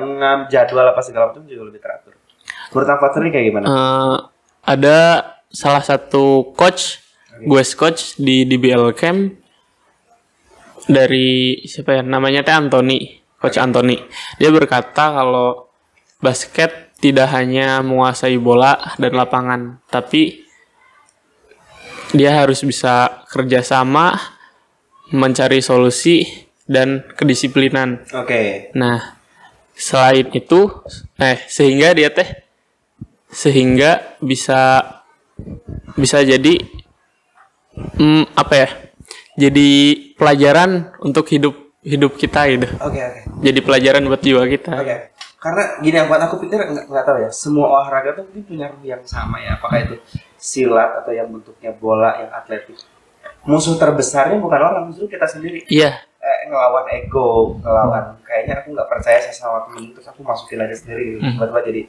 ngam 0.00 0.48
jadwal 0.48 0.88
apa 0.88 1.02
segala 1.04 1.30
macam 1.30 1.44
juga 1.46 1.68
lebih 1.68 1.82
teratur. 1.82 2.14
Menurut 2.72 2.88
Fuad 2.96 3.12
sendiri 3.12 3.30
kayak 3.30 3.46
gimana? 3.52 3.66
Eh, 3.68 4.16
ada 4.66 4.98
salah 5.52 5.84
satu 5.84 6.56
coach, 6.56 7.02
gue 7.44 7.62
coach 7.76 8.16
di 8.16 8.48
DBL 8.48 8.96
Camp 8.96 9.36
dari 10.88 11.60
siapa 11.68 12.00
ya? 12.00 12.02
Namanya 12.02 12.40
teh 12.42 12.54
Anthony, 12.56 13.21
coach 13.42 13.58
Anthony. 13.58 13.98
Dia 14.38 14.54
berkata 14.54 15.10
kalau 15.10 15.66
basket 16.22 16.94
tidak 17.02 17.34
hanya 17.34 17.82
menguasai 17.82 18.38
bola 18.38 18.78
dan 18.94 19.18
lapangan, 19.18 19.82
tapi 19.90 20.46
dia 22.14 22.38
harus 22.38 22.62
bisa 22.62 23.26
kerjasama, 23.26 24.14
mencari 25.10 25.58
solusi 25.58 26.22
dan 26.62 27.02
kedisiplinan. 27.18 28.06
Oke. 28.14 28.70
Nah, 28.78 29.18
selain 29.74 30.30
itu, 30.30 30.70
eh 31.18 31.42
sehingga 31.50 31.90
dia 31.98 32.14
teh 32.14 32.46
sehingga 33.32 34.20
bisa 34.22 34.78
bisa 35.98 36.22
jadi 36.22 36.60
Hmm, 37.72 38.28
apa 38.36 38.54
ya? 38.54 38.68
Jadi 39.48 39.70
pelajaran 40.20 40.92
untuk 41.00 41.24
hidup 41.32 41.56
hidup 41.82 42.14
kita 42.14 42.46
gitu. 42.54 42.66
Oke 42.78 43.00
oke. 43.02 43.20
Jadi 43.42 43.58
pelajaran 43.60 44.02
buat 44.06 44.22
jiwa 44.22 44.42
kita. 44.46 44.72
Oke. 44.78 44.96
Karena 45.42 45.62
gini 45.82 45.96
yang 45.98 46.06
buat 46.06 46.22
aku 46.22 46.38
pikir 46.46 46.54
nggak 46.62 46.86
nggak 46.86 47.04
tahu 47.04 47.18
ya. 47.26 47.30
Semua 47.34 47.66
olahraga 47.74 48.22
tuh 48.22 48.30
mungkin 48.30 48.46
punya 48.46 48.70
ruh 48.70 48.82
yang 48.86 49.02
sama 49.02 49.42
ya. 49.42 49.58
Apakah 49.58 49.82
itu 49.82 49.96
silat 50.38 51.02
atau 51.02 51.10
yang 51.10 51.26
bentuknya 51.26 51.74
bola 51.74 52.22
yang 52.22 52.30
atletik. 52.30 52.78
Musuh 53.42 53.74
terbesarnya 53.74 54.38
bukan 54.38 54.60
orang, 54.62 54.84
justru 54.94 55.10
kita 55.18 55.26
sendiri. 55.26 55.66
Iya. 55.66 55.98
Eh, 56.22 56.38
ngelawan 56.46 56.86
ego, 56.94 57.58
ngelawan 57.58 58.22
kayaknya 58.22 58.62
aku 58.62 58.70
nggak 58.70 58.86
percaya 58.86 59.18
saya 59.18 59.34
sama 59.34 59.66
temen 59.66 59.90
terus 59.90 60.06
aku 60.06 60.22
masukin 60.22 60.62
aja 60.62 60.78
sendiri. 60.78 61.18
Hmm. 61.18 61.34
Tiba-tiba 61.34 61.60
jadi 61.66 61.82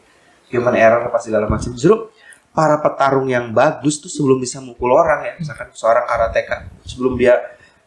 human 0.50 0.73
error 0.73 1.01
apa 1.05 1.21
segala 1.21 1.45
macam. 1.45 1.69
Justru 1.77 2.09
para 2.50 2.81
petarung 2.81 3.29
yang 3.29 3.53
bagus 3.53 4.01
tuh 4.01 4.09
sebelum 4.09 4.41
bisa 4.41 4.57
mukul 4.65 4.89
orang 4.89 5.29
ya, 5.29 5.33
misalkan 5.38 5.69
seorang 5.77 6.09
karateka 6.09 6.73
sebelum 6.81 7.21
dia 7.21 7.38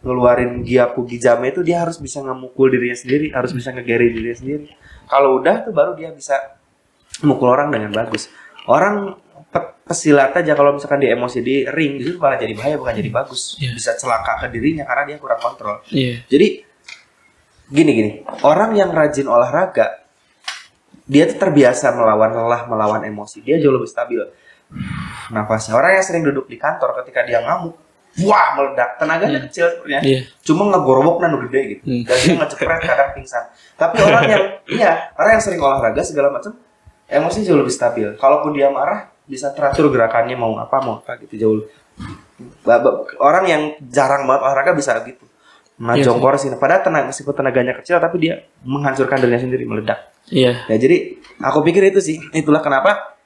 ngeluarin 0.06 0.62
Gyaku 0.62 1.02
Gijame 1.10 1.50
itu 1.50 1.66
dia 1.66 1.82
harus 1.82 1.98
bisa 1.98 2.22
ngemukul 2.22 2.70
dirinya 2.70 2.94
sendiri, 2.94 3.34
harus 3.34 3.50
bisa 3.50 3.74
ngegeri 3.74 4.14
dirinya 4.14 4.38
sendiri. 4.38 4.70
Kalau 5.10 5.42
udah 5.42 5.66
tuh 5.66 5.74
baru 5.74 5.98
dia 5.98 6.14
bisa 6.14 6.38
mukul 7.26 7.50
orang 7.50 7.74
dengan 7.74 7.90
bagus. 7.90 8.30
Orang 8.70 9.18
pe- 9.50 9.74
pesilat 9.82 10.30
aja 10.38 10.54
kalau 10.54 10.78
misalkan 10.78 11.02
dia 11.02 11.18
emosi 11.18 11.42
di 11.42 11.66
ring 11.66 11.98
justru 11.98 12.22
malah 12.22 12.38
jadi 12.38 12.54
bahaya 12.54 12.76
bukan 12.78 12.94
jadi 12.94 13.10
bagus. 13.10 13.58
Iya. 13.58 13.74
Bisa 13.74 13.98
celaka 13.98 14.46
ke 14.46 14.46
dirinya 14.54 14.86
karena 14.86 15.02
dia 15.10 15.16
kurang 15.18 15.42
kontrol. 15.42 15.82
Iya. 15.90 16.22
Jadi 16.30 16.48
gini 17.66 17.90
gini, 17.90 18.10
orang 18.46 18.78
yang 18.78 18.94
rajin 18.94 19.26
olahraga 19.26 20.06
dia 21.06 21.26
tuh 21.30 21.38
terbiasa 21.38 21.94
melawan 21.94 22.34
lelah, 22.34 22.62
melawan 22.66 23.02
emosi. 23.06 23.42
Dia 23.42 23.62
jauh 23.62 23.74
lebih 23.74 23.86
stabil. 23.86 24.18
Nafasnya. 25.30 25.78
Orang 25.78 25.94
yang 25.94 26.02
sering 26.02 26.26
duduk 26.26 26.50
di 26.50 26.58
kantor 26.58 26.98
ketika 27.02 27.22
dia 27.22 27.38
ngamuk, 27.38 27.78
wah 28.24 28.56
meledak. 28.56 28.96
Tenaganya 28.96 29.38
kecil 29.48 29.66
sebenarnya. 29.68 30.00
Iya. 30.00 30.20
Cuma 30.46 30.72
ngegorobok 30.72 31.20
nanu 31.20 31.44
gede 31.48 31.60
gitu. 31.76 31.82
Hmm. 31.84 32.02
Dan 32.06 32.16
dia 32.22 32.34
ngecepret 32.40 32.80
kadang 32.80 33.10
pingsan. 33.12 33.44
Tapi 33.76 33.96
orang 34.00 34.24
yang 34.30 34.42
iya, 34.80 34.92
orang 35.18 35.30
yang 35.36 35.42
sering 35.42 35.60
olahraga 35.60 36.00
segala 36.00 36.32
macam 36.32 36.56
emosi 37.10 37.38
jauh 37.44 37.58
lebih 37.60 37.74
stabil. 37.74 38.08
Kalaupun 38.16 38.56
dia 38.56 38.72
marah 38.72 39.12
bisa 39.26 39.50
teratur 39.52 39.90
gerakannya 39.90 40.38
mau 40.38 40.56
apa 40.56 40.76
mau 40.80 41.02
apa 41.02 41.20
gitu 41.26 41.34
jauh. 41.36 41.60
Orang 43.20 43.44
yang 43.48 43.62
jarang 43.90 44.24
banget 44.24 44.42
olahraga 44.46 44.72
bisa 44.72 44.96
gitu. 45.04 45.26
Iya 45.76 46.08
Najongkor 46.08 46.40
sih. 46.40 46.48
Padahal 46.56 46.80
tenaga 46.80 47.12
meskipun 47.12 47.34
tenaganya 47.36 47.76
kecil 47.76 48.00
tapi 48.00 48.16
dia 48.16 48.48
menghancurkan 48.64 49.20
dirinya 49.20 49.40
sendiri 49.44 49.68
meledak. 49.68 50.08
Iya. 50.32 50.64
Ya 50.72 50.76
jadi 50.80 51.20
aku 51.44 51.60
pikir 51.60 51.92
itu 51.92 52.00
sih. 52.00 52.16
Itulah 52.32 52.64
kenapa 52.64 53.16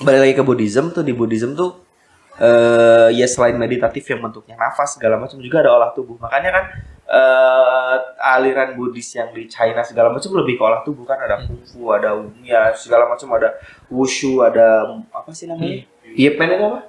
balik 0.00 0.20
lagi 0.22 0.34
ke 0.38 0.42
Buddhism 0.46 0.94
tuh 0.94 1.02
di 1.02 1.10
Buddhism 1.10 1.58
tuh 1.58 1.89
eh 2.38 3.08
ya 3.16 3.26
selain 3.26 3.58
meditatif 3.58 4.06
yang 4.06 4.22
bentuknya 4.22 4.54
nafas 4.54 4.94
segala 4.94 5.18
macam 5.18 5.40
juga 5.42 5.66
ada 5.66 5.70
olah 5.74 5.90
tubuh. 5.96 6.16
Makanya 6.22 6.50
kan 6.54 6.64
eh 7.10 7.96
aliran 8.22 8.78
Buddhis 8.78 9.10
yang 9.18 9.34
di 9.34 9.50
China 9.50 9.82
segala 9.82 10.14
macam 10.14 10.30
lebih 10.38 10.54
ke 10.54 10.62
olah 10.62 10.86
tubuh 10.86 11.02
kan 11.02 11.18
ada 11.18 11.42
kungfu, 11.42 11.90
ada 11.90 12.14
ya 12.46 12.70
segala 12.76 13.10
macam 13.10 13.28
ada 13.34 13.58
wushu, 13.90 14.46
ada 14.46 14.86
apa 15.10 15.30
sih 15.34 15.50
namanya? 15.50 15.82
Iya 16.06 16.30
itu 16.38 16.64
apa? 16.70 16.80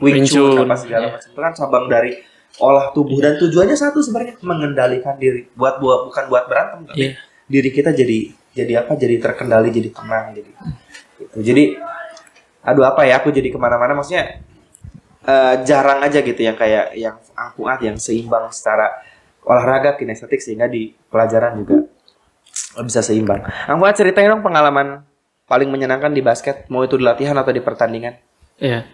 Wing 0.00 0.24
Chun 0.26 0.66
apa 0.66 0.74
segala 0.80 1.06
iya. 1.06 1.12
macam. 1.14 1.28
Itu 1.30 1.40
kan 1.40 1.52
cabang 1.54 1.86
dari 1.86 2.18
olah 2.58 2.90
tubuh 2.90 3.22
dan 3.22 3.38
tujuannya 3.38 3.78
satu 3.78 4.02
sebenarnya 4.02 4.42
mengendalikan 4.42 5.14
diri. 5.20 5.46
Buat 5.54 5.78
buat 5.78 6.10
bukan 6.10 6.24
buat 6.26 6.44
berantem 6.50 6.88
tapi 6.90 6.98
Iya. 6.98 7.10
diri 7.46 7.70
kita 7.70 7.94
jadi 7.94 8.18
jadi 8.50 8.72
apa 8.82 8.98
jadi 8.98 9.22
terkendali 9.22 9.70
jadi 9.70 9.90
tenang 9.94 10.34
jadi 10.34 10.50
gitu. 10.50 11.38
jadi 11.38 11.64
aduh 12.66 12.84
apa 12.84 13.06
ya 13.06 13.22
aku 13.22 13.30
jadi 13.30 13.48
ke 13.48 13.58
mana-mana 13.58 13.94
maksudnya 13.94 14.42
eh, 15.24 15.54
jarang 15.64 16.00
aja 16.00 16.20
gitu 16.20 16.40
yang 16.40 16.56
kayak 16.56 16.96
yang 16.96 17.16
angkuat 17.34 17.80
yang 17.80 17.96
seimbang 17.96 18.48
secara 18.52 18.88
olahraga 19.44 19.96
kinestetik 19.96 20.38
sehingga 20.38 20.68
di 20.68 20.92
pelajaran 21.08 21.60
juga 21.60 21.88
bisa 22.84 23.00
seimbang. 23.00 23.40
Angkuat 23.66 23.96
ceritain 23.96 24.28
dong 24.28 24.44
pengalaman 24.44 25.02
paling 25.44 25.68
menyenangkan 25.72 26.12
di 26.12 26.22
basket 26.22 26.68
mau 26.70 26.84
itu 26.84 26.94
di 26.94 27.04
latihan 27.04 27.34
atau 27.34 27.50
di 27.50 27.60
pertandingan. 27.64 28.14
Iya. 28.60 28.84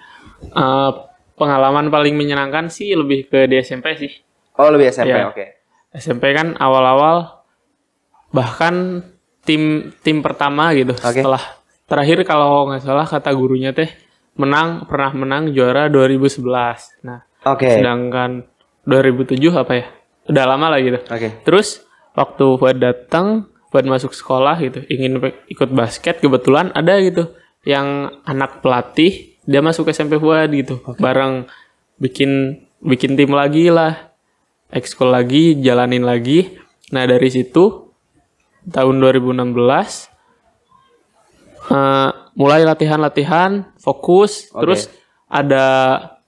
Eh, 0.43 0.91
pengalaman 1.37 1.93
paling 1.93 2.17
menyenangkan 2.17 2.73
sih 2.73 2.97
lebih 2.97 3.29
ke 3.29 3.45
di 3.45 3.61
SMP 3.61 3.95
sih. 3.99 4.13
Oh 4.57 4.73
lebih 4.73 4.89
SMP 4.89 5.13
Iya. 5.13 5.29
oke. 5.29 5.45
SMP 5.97 6.33
kan 6.33 6.57
awal-awal 6.57 7.45
bahkan 8.33 9.05
tim 9.47 9.95
tim 10.03 10.21
pertama 10.21 10.75
gitu 10.75 10.93
Oke. 10.93 11.23
setelah 11.23 11.41
terakhir 11.87 12.27
kalau 12.27 12.69
nggak 12.69 12.83
salah 12.83 13.07
kata 13.07 13.31
gurunya 13.33 13.71
teh 13.71 13.89
menang 14.37 14.85
pernah 14.89 15.13
menang 15.17 15.53
juara 15.53 15.89
2011. 15.89 16.45
Nah, 17.05 17.25
Oke. 17.49 17.69
sedangkan 17.81 18.45
2007 18.85 19.37
apa 19.57 19.73
ya? 19.75 19.87
Udah 20.29 20.45
lama 20.45 20.73
lah 20.73 20.81
gitu. 20.81 21.01
Oke. 21.09 21.43
Terus 21.43 21.83
waktu 22.17 22.47
Fuad 22.57 22.79
datang, 22.81 23.49
Fuad 23.73 23.85
masuk 23.89 24.13
sekolah 24.17 24.57
gitu, 24.63 24.85
ingin 24.89 25.21
ikut 25.51 25.71
basket, 25.73 26.21
kebetulan 26.23 26.73
ada 26.73 26.97
gitu 27.03 27.35
yang 27.67 28.15
anak 28.23 28.63
pelatih 28.63 29.37
dia 29.47 29.63
masuk 29.63 29.87
SMP 29.95 30.19
Fuad 30.19 30.51
gitu, 30.51 30.83
bareng 30.99 31.47
bikin 32.03 32.63
bikin 32.83 33.15
tim 33.15 33.31
lagi 33.31 33.71
lah, 33.71 34.11
ekskul 34.75 35.15
lagi, 35.15 35.55
jalanin 35.63 36.03
lagi. 36.03 36.59
Nah 36.91 37.07
dari 37.07 37.31
situ 37.31 37.95
tahun 38.67 38.99
2016 38.99 39.55
eh, 41.71 42.11
mulai 42.37 42.63
latihan-latihan, 42.63 43.73
fokus, 43.81 44.53
Oke. 44.53 44.61
terus 44.63 44.81
ada 45.27 45.65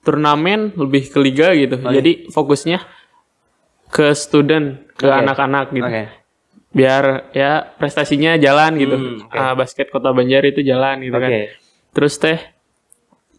turnamen 0.03 0.73
lebih 0.73 1.12
ke 1.12 1.18
liga 1.21 1.53
gitu. 1.53 1.77
Jadi 1.85 2.33
fokusnya 2.33 2.81
ke 3.92 4.16
student, 4.16 4.88
ke 4.97 5.05
anak-anak 5.05 5.71
gitu. 5.77 5.85
Oke. 5.85 6.05
Biar 6.73 7.33
ya 7.37 7.64
prestasinya 7.77 8.40
jalan 8.40 8.81
gitu. 8.81 8.97
Hmm, 8.97 9.25
oke. 9.29 9.37
Ah, 9.37 9.53
basket 9.53 9.92
Kota 9.92 10.12
Banjar 10.16 10.49
itu 10.49 10.64
jalan 10.64 11.05
gitu 11.05 11.16
kan. 11.16 11.29
Oke. 11.29 11.42
Terus 11.92 12.14
teh 12.16 12.40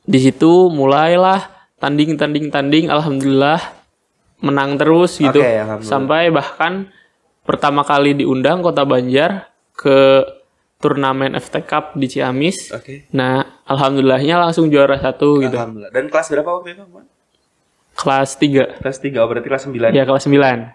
di 0.05 0.19
situ 0.21 0.69
mulailah 0.73 1.49
tanding 1.77 2.17
tanding 2.17 2.49
tanding 2.49 2.85
alhamdulillah 2.89 3.61
menang 4.41 4.77
terus 4.77 5.17
gitu. 5.17 5.41
Alhamdulillah. 5.41 5.85
Sampai 5.85 6.29
bahkan 6.29 6.89
pertama 7.45 7.81
kali 7.81 8.17
diundang 8.17 8.61
Kota 8.61 8.85
Banjar 8.85 9.49
ke 9.77 10.25
turnamen 10.79 11.35
FT 11.35 11.67
Cup 11.67 11.85
di 11.99 12.07
Ciamis. 12.07 12.71
Oke. 12.71 13.11
Nah, 13.11 13.43
alhamdulillahnya 13.67 14.39
langsung 14.39 14.71
juara 14.71 14.95
satu 14.95 15.43
gitu. 15.43 15.51
Alhamdulillah. 15.51 15.91
Dan 15.91 16.07
kelas 16.07 16.27
berapa 16.31 16.49
waktu 16.55 16.79
itu? 16.79 16.83
Kelas 17.99 18.29
3. 18.39 18.79
Kelas 18.79 18.97
3, 19.03 19.19
oh 19.19 19.27
berarti 19.27 19.47
kelas 19.51 19.63
9. 19.67 19.91
Ya, 19.91 20.03
kelas 20.07 20.23
9. 20.23 20.71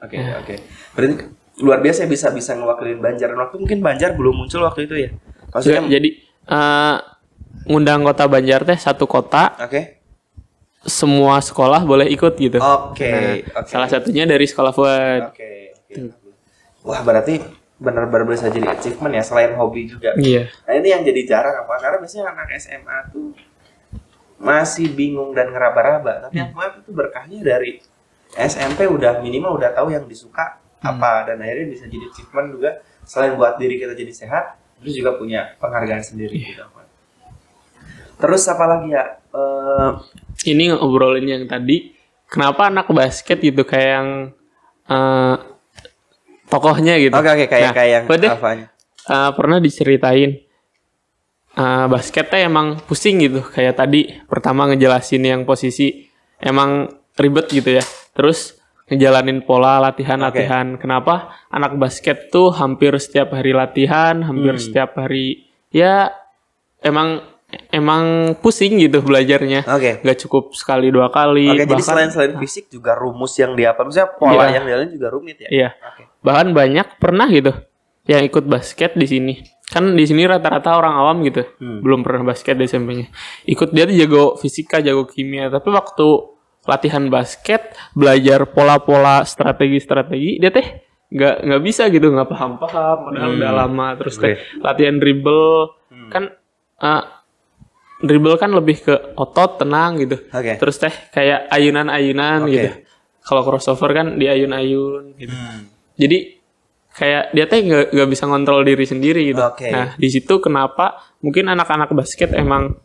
Oke, 0.00 0.16
oke. 0.16 0.54
Berarti 0.96 1.14
luar 1.60 1.84
biasa 1.84 2.04
ya 2.04 2.08
bisa 2.08 2.32
bisa 2.32 2.56
ngewakilin 2.56 2.96
Banjar. 3.04 3.28
Waktu 3.36 3.60
mungkin 3.60 3.84
Banjar 3.84 4.16
belum 4.16 4.34
muncul 4.40 4.64
waktu 4.64 4.88
itu 4.88 4.96
ya. 4.96 5.10
Maksudnya 5.52 6.00
Jadi 6.00 6.08
eh, 6.48 6.96
ngundang 7.68 8.00
Kota 8.00 8.24
Banjar 8.24 8.64
teh 8.64 8.80
satu 8.80 9.04
kota, 9.04 9.52
Oke. 9.60 10.00
semua 10.80 11.44
sekolah 11.44 11.84
boleh 11.84 12.08
ikut 12.08 12.32
gitu. 12.40 12.56
Oke, 12.56 13.04
Nah, 13.04 13.60
oke. 13.60 13.68
Salah 13.68 13.88
satunya 13.92 14.24
dari 14.24 14.48
sekolah 14.48 14.72
Fuad. 14.72 15.36
Oke, 15.36 15.76
oke. 15.76 16.16
Wah, 16.88 17.04
berarti 17.04 17.44
benar-benar 17.80 18.28
bisa 18.28 18.52
jadi 18.52 18.76
achievement 18.76 19.16
ya 19.16 19.24
selain 19.24 19.56
hobi 19.56 19.88
juga. 19.88 20.12
Iya. 20.20 20.52
Nah, 20.68 20.72
ini 20.76 20.88
yang 20.92 21.02
jadi 21.02 21.20
jarang 21.24 21.64
apa? 21.64 21.80
Karena 21.80 21.96
biasanya 21.96 22.24
anak 22.36 22.48
SMA 22.60 22.98
tuh 23.08 23.32
masih 24.36 24.92
bingung 24.92 25.32
dan 25.32 25.48
ngeraba-raba. 25.48 26.28
Tapi 26.28 26.36
yang 26.36 26.52
gue 26.52 26.66
itu 26.84 26.92
berkahnya 26.92 27.40
dari 27.40 27.80
SMP 28.36 28.84
udah 28.84 29.24
minimal 29.24 29.56
udah 29.56 29.72
tahu 29.72 29.96
yang 29.96 30.04
disuka 30.04 30.60
apa 30.80 31.28
dan 31.28 31.40
akhirnya 31.44 31.66
bisa 31.72 31.84
jadi 31.88 32.04
achievement 32.08 32.48
juga 32.56 32.70
selain 33.04 33.34
buat 33.36 33.56
diri 33.56 33.80
kita 33.80 33.96
jadi 33.96 34.12
sehat, 34.12 34.44
terus 34.80 34.94
juga 34.96 35.16
punya 35.16 35.56
penghargaan 35.60 36.04
sendiri 36.04 36.36
gitu. 36.36 36.62
Terus 38.20 38.44
apa 38.52 38.64
lagi 38.68 38.92
ya? 38.92 39.16
Eh, 39.32 39.90
Ini 40.52 40.76
ngobrolin 40.76 41.24
yang 41.24 41.44
tadi, 41.48 41.96
kenapa 42.28 42.68
anak 42.68 42.88
basket 42.92 43.40
gitu 43.40 43.64
kayak 43.64 43.88
yang 43.96 44.08
eh, 44.88 45.36
tokohnya 46.50 46.98
gitu. 46.98 47.14
Oke 47.14 47.30
oke 47.30 47.46
kayak 47.46 47.70
Nah, 47.70 47.74
kayak 47.74 47.90
yang 47.94 48.04
deh, 48.18 48.30
eh, 49.06 49.30
pernah 49.32 49.58
diceritain 49.62 50.30
eh, 51.50 51.86
basketnya 51.86 52.46
emang 52.46 52.78
pusing 52.84 53.22
gitu. 53.22 53.40
Kayak 53.42 53.78
tadi 53.78 54.10
pertama 54.26 54.66
ngejelasin 54.70 55.22
yang 55.22 55.42
posisi 55.46 56.06
emang 56.38 56.90
ribet 57.14 57.46
gitu 57.50 57.78
ya. 57.78 57.84
Terus 58.14 58.58
ngejalanin 58.90 59.46
pola 59.46 59.78
latihan-latihan. 59.78 60.74
Kenapa? 60.74 61.30
Anak 61.48 61.78
basket 61.78 62.30
tuh 62.34 62.50
hampir 62.50 62.90
setiap 62.98 63.30
hari 63.30 63.54
latihan 63.54 64.26
hampir 64.26 64.58
Hmm. 64.58 64.62
setiap 64.62 64.98
hari 64.98 65.46
ya 65.70 66.10
emang 66.82 67.22
emang 67.68 68.04
pusing 68.38 68.78
gitu 68.78 69.00
belajarnya 69.00 69.66
Oke. 69.66 70.00
nggak 70.00 70.18
cukup 70.20 70.52
sekali 70.52 70.88
dua 70.88 71.08
kali 71.08 71.48
Oke, 71.48 71.62
jadi 71.62 71.72
bahkan 71.72 71.84
selain 71.84 72.10
selain 72.10 72.34
fisik 72.36 72.68
juga 72.68 72.94
rumus 72.94 73.34
yang 73.34 73.52
di 73.52 73.64
apa? 73.64 73.82
Maksudnya 73.82 74.08
pola 74.12 74.44
Iya. 74.44 74.58
yang 74.58 74.64
dialamin 74.64 74.90
juga 74.90 75.08
rumit 75.08 75.36
ya? 75.38 75.48
iya 75.48 75.68
Oke. 75.76 76.02
bahkan 76.20 76.50
banyak 76.50 76.86
pernah 76.96 77.26
gitu 77.26 77.52
yang 78.04 78.22
ikut 78.22 78.44
basket 78.44 78.94
di 78.94 79.06
sini 79.06 79.34
kan 79.66 79.94
di 79.94 80.02
sini 80.02 80.24
rata-rata 80.24 80.74
orang 80.74 80.94
awam 80.96 81.16
gitu 81.22 81.46
Hmm. 81.56 81.78
belum 81.80 82.02
pernah 82.02 82.26
basket 82.26 82.54
di 82.54 82.66
SMP-nya 82.66 83.06
ikut 83.44 83.70
dia 83.70 83.84
tuh 83.84 83.94
jago 83.94 84.24
fisika 84.34 84.78
jago 84.78 85.06
kimia 85.06 85.46
tapi 85.46 85.70
waktu 85.70 86.06
latihan 86.60 87.08
basket, 87.08 87.72
belajar 87.90 88.44
pola-pola 88.44 89.24
strategi-strategi, 89.24 90.36
dia 90.36 90.52
teh 90.52 90.84
nggak 91.08 91.36
nggak 91.42 91.62
bisa 91.64 91.88
gitu, 91.88 92.12
nggak 92.12 92.28
paham-paham, 92.28 92.96
padahal 93.08 93.30
udah 93.32 93.52
lama. 93.56 93.86
Terus 93.96 94.14
teh 94.16 94.36
latihan 94.60 95.00
dribble 95.00 95.72
kan 96.12 96.28
eh, 96.76 97.02
dribble 98.00 98.36
kan 98.40 98.50
lebih 98.52 98.80
ke 98.80 98.94
otot 99.16 99.60
tenang 99.60 100.00
gitu. 100.00 100.16
Oke. 100.32 100.56
Terus 100.56 100.76
teh 100.80 100.94
kayak 101.12 101.48
ayunan-ayunan 101.52 102.48
Oke. 102.48 102.52
gitu. 102.52 102.68
Kalau 103.20 103.42
crossover 103.44 103.92
kan 103.92 104.16
di 104.16 104.26
ayun-ayun 104.26 105.14
gitu. 105.20 105.36
Jadi 106.00 106.18
kayak 106.90 107.30
dia 107.36 107.44
teh 107.46 107.60
nggak 107.62 107.86
nggak 107.94 108.08
bisa 108.08 108.24
ngontrol 108.26 108.64
diri 108.64 108.84
sendiri 108.88 109.22
gitu. 109.28 109.44
Oke. 109.44 109.68
Nah 109.68 109.94
di 109.94 110.08
situ 110.08 110.40
kenapa 110.40 110.98
mungkin 111.20 111.52
anak-anak 111.52 111.92
basket 111.92 112.32
emang 112.32 112.80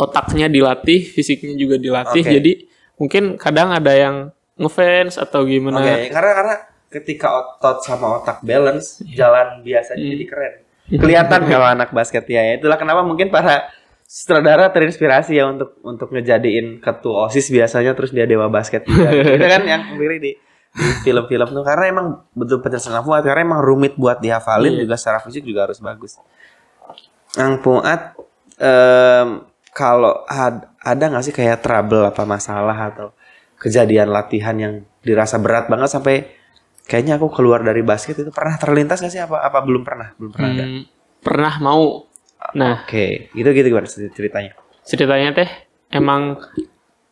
otaknya 0.00 0.48
dilatih, 0.48 1.04
fisiknya 1.04 1.54
juga 1.54 1.76
dilatih. 1.76 2.24
Oke. 2.24 2.32
Jadi 2.32 2.52
mungkin 2.96 3.36
kadang 3.36 3.70
ada 3.76 3.92
yang 3.92 4.16
ngefans 4.56 5.20
atau 5.20 5.44
Oke, 5.44 5.58
gimana. 5.58 5.80
karena 6.08 6.32
karena 6.36 6.56
ketika 6.92 7.28
otot 7.32 7.80
sama 7.84 8.20
otak 8.20 8.44
balance, 8.44 9.00
jalan 9.16 9.64
biasa 9.64 9.96
jadi 9.96 10.24
keren. 10.28 10.54
Kelihatan 10.92 11.40
kalau 11.50 11.66
anak 11.68 11.88
basket 11.92 12.28
ya. 12.28 12.56
Itulah 12.56 12.76
kenapa 12.76 13.00
mungkin 13.00 13.32
para 13.32 13.72
sutradara 14.12 14.68
terinspirasi 14.68 15.40
ya 15.40 15.48
untuk 15.48 15.80
untuk 15.80 16.12
ngejadiin 16.12 16.84
ketua 16.84 17.32
OSIS 17.32 17.48
biasanya 17.48 17.96
terus 17.96 18.12
dia 18.12 18.28
dewa 18.28 18.52
basket 18.52 18.84
juga. 18.84 19.08
Itu 19.40 19.46
kan 19.48 19.64
yang 19.64 19.82
kembali 19.88 20.16
di 20.20 20.36
film-film 21.00 21.48
tuh 21.48 21.64
karena 21.64 21.88
emang 21.88 22.06
betul 22.36 22.60
penjelasan 22.60 23.00
Fuad 23.00 23.24
karena 23.24 23.44
emang 23.44 23.64
rumit 23.64 23.96
buat 23.96 24.20
dihafalin 24.20 24.76
juga 24.84 25.00
secara 25.00 25.24
fisik 25.24 25.48
juga 25.48 25.64
harus 25.64 25.80
bagus. 25.80 26.20
Ang 27.40 27.64
Fuad 27.64 28.20
em, 28.60 29.48
kalau 29.72 30.28
ad- 30.28 30.68
ada 30.84 31.04
nggak 31.08 31.24
sih 31.24 31.32
kayak 31.32 31.64
trouble 31.64 32.04
apa 32.04 32.28
masalah 32.28 32.92
atau 32.92 33.16
kejadian 33.56 34.12
latihan 34.12 34.56
yang 34.60 34.74
dirasa 35.00 35.40
berat 35.40 35.72
banget 35.72 35.88
sampai 35.88 36.28
kayaknya 36.84 37.16
aku 37.16 37.32
keluar 37.32 37.64
dari 37.64 37.80
basket 37.80 38.20
itu 38.20 38.28
pernah 38.28 38.60
terlintas 38.60 39.00
nggak 39.00 39.12
sih 39.12 39.22
apa 39.24 39.40
apa 39.40 39.58
belum 39.64 39.80
pernah 39.88 40.12
belum 40.20 40.30
pernah 40.36 40.50
ada. 40.52 40.64
Hmm, 40.68 40.84
pernah 41.24 41.54
mau. 41.64 42.11
Nah 42.52 42.82
Oke, 42.82 43.30
gitu 43.30 43.48
gitu 43.48 43.66
gimana 43.68 43.86
ceritanya? 43.86 44.52
ceritanya 44.82 45.28
teh 45.32 45.50
emang 45.88 46.42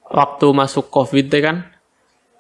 waktu 0.04 0.46
masuk 0.50 0.88
covid 0.88 1.26
teh 1.26 1.38
kan 1.38 1.70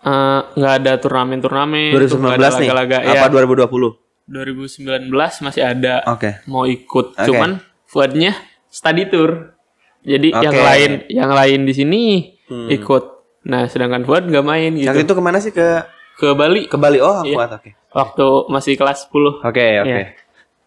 eh, 0.00 0.40
nggak 0.50 0.74
ada 0.80 0.92
turnamen-turnamen, 0.96 1.92
tuh, 2.02 2.18
nggak 2.18 2.34
ada 2.34 2.48
2019 2.50 2.56
nih. 2.56 2.68
laga-laga. 2.68 2.98
Apa 3.00 3.26
Ya, 3.28 3.68
2020? 3.68 3.94
2019 4.26 5.10
masih 5.40 5.62
ada 5.62 5.94
Oke. 6.06 6.30
mau 6.46 6.64
ikut, 6.64 7.06
Oke. 7.12 7.26
cuman 7.26 7.58
Fuadnya 7.84 8.30
study 8.66 9.06
tour. 9.06 9.50
Jadi 10.00 10.30
yang 10.30 10.46
Oke. 10.46 10.56
Hmm. 10.56 10.68
lain 10.68 10.90
yang 11.08 11.30
lain 11.30 11.60
di 11.62 11.74
sini 11.74 12.02
ikut. 12.70 13.04
Nah 13.42 13.66
sedangkan 13.66 14.02
Fuad 14.02 14.24
nggak 14.24 14.42
main 14.42 14.70
gitu. 14.72 14.86
Yang 14.86 15.04
itu 15.04 15.12
ke 15.12 15.20
mana 15.20 15.38
sih 15.38 15.50
ke 15.50 15.82
Ke 16.14 16.32
Bali 16.32 16.64
ke 16.64 16.76
Bali? 16.76 16.98
Oh, 16.98 17.20
Iya. 17.20 17.34
kuat 17.34 17.50
oke. 17.52 17.70
waktu 17.90 18.26
masih 18.46 18.74
kelas 18.74 19.08
10 19.08 19.40
Oke, 19.40 19.66
oke. 19.80 19.88
Iya. 19.88 20.06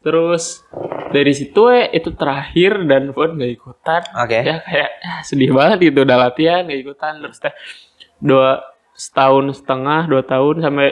Terus 0.02 0.66
dari 1.14 1.32
situ 1.32 1.70
eh, 1.70 1.94
itu 1.94 2.10
terakhir 2.12 2.84
dan 2.84 3.14
Fuad 3.14 3.38
nggak 3.38 3.52
ikutan. 3.54 4.02
Oke. 4.18 4.40
Ya 4.42 4.58
kayak 4.60 4.90
ah, 5.00 5.22
sedih 5.22 5.54
banget 5.54 5.94
gitu 5.94 6.02
udah 6.02 6.18
latihan 6.20 6.66
nggak 6.66 6.80
ikutan 6.82 7.22
terus 7.22 7.38
teh 7.38 7.54
dua 8.18 8.66
setahun 8.94 9.62
setengah 9.62 10.10
dua 10.10 10.26
tahun 10.26 10.56
sampai 10.60 10.90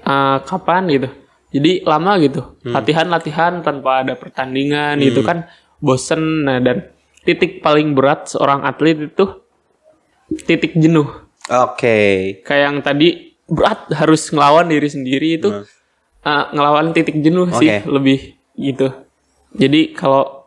eh, 0.00 0.38
kapan 0.42 0.82
gitu. 0.88 1.08
Jadi 1.54 1.86
lama 1.86 2.18
gitu 2.18 2.42
Hmm. 2.64 2.74
latihan 2.74 3.06
latihan 3.06 3.52
tanpa 3.60 4.02
ada 4.02 4.16
pertandingan 4.16 4.98
gitu 4.98 5.22
kan 5.22 5.46
bosen 5.78 6.42
nah 6.42 6.58
dan 6.58 6.90
titik 7.22 7.60
paling 7.60 7.94
berat 7.94 8.26
seorang 8.26 8.64
atlet 8.64 9.06
itu 9.06 9.24
titik 10.42 10.74
jenuh 10.74 11.06
Oke. 11.46 12.40
kayak 12.42 12.62
yang 12.64 12.76
tadi 12.80 13.08
berat 13.46 13.86
harus 13.92 14.32
ngelawan 14.32 14.66
diri 14.66 14.88
sendiri 14.88 15.38
itu 15.38 15.48
uh, 16.24 16.44
ngelawan 16.50 16.90
titik 16.90 17.20
jenuh 17.20 17.46
sih 17.52 17.68
Hmm. 17.70 17.80
Oke. 17.80 17.92
lebih 17.92 18.18
gitu 18.54 18.90
jadi 19.52 19.92
kalau 19.92 20.46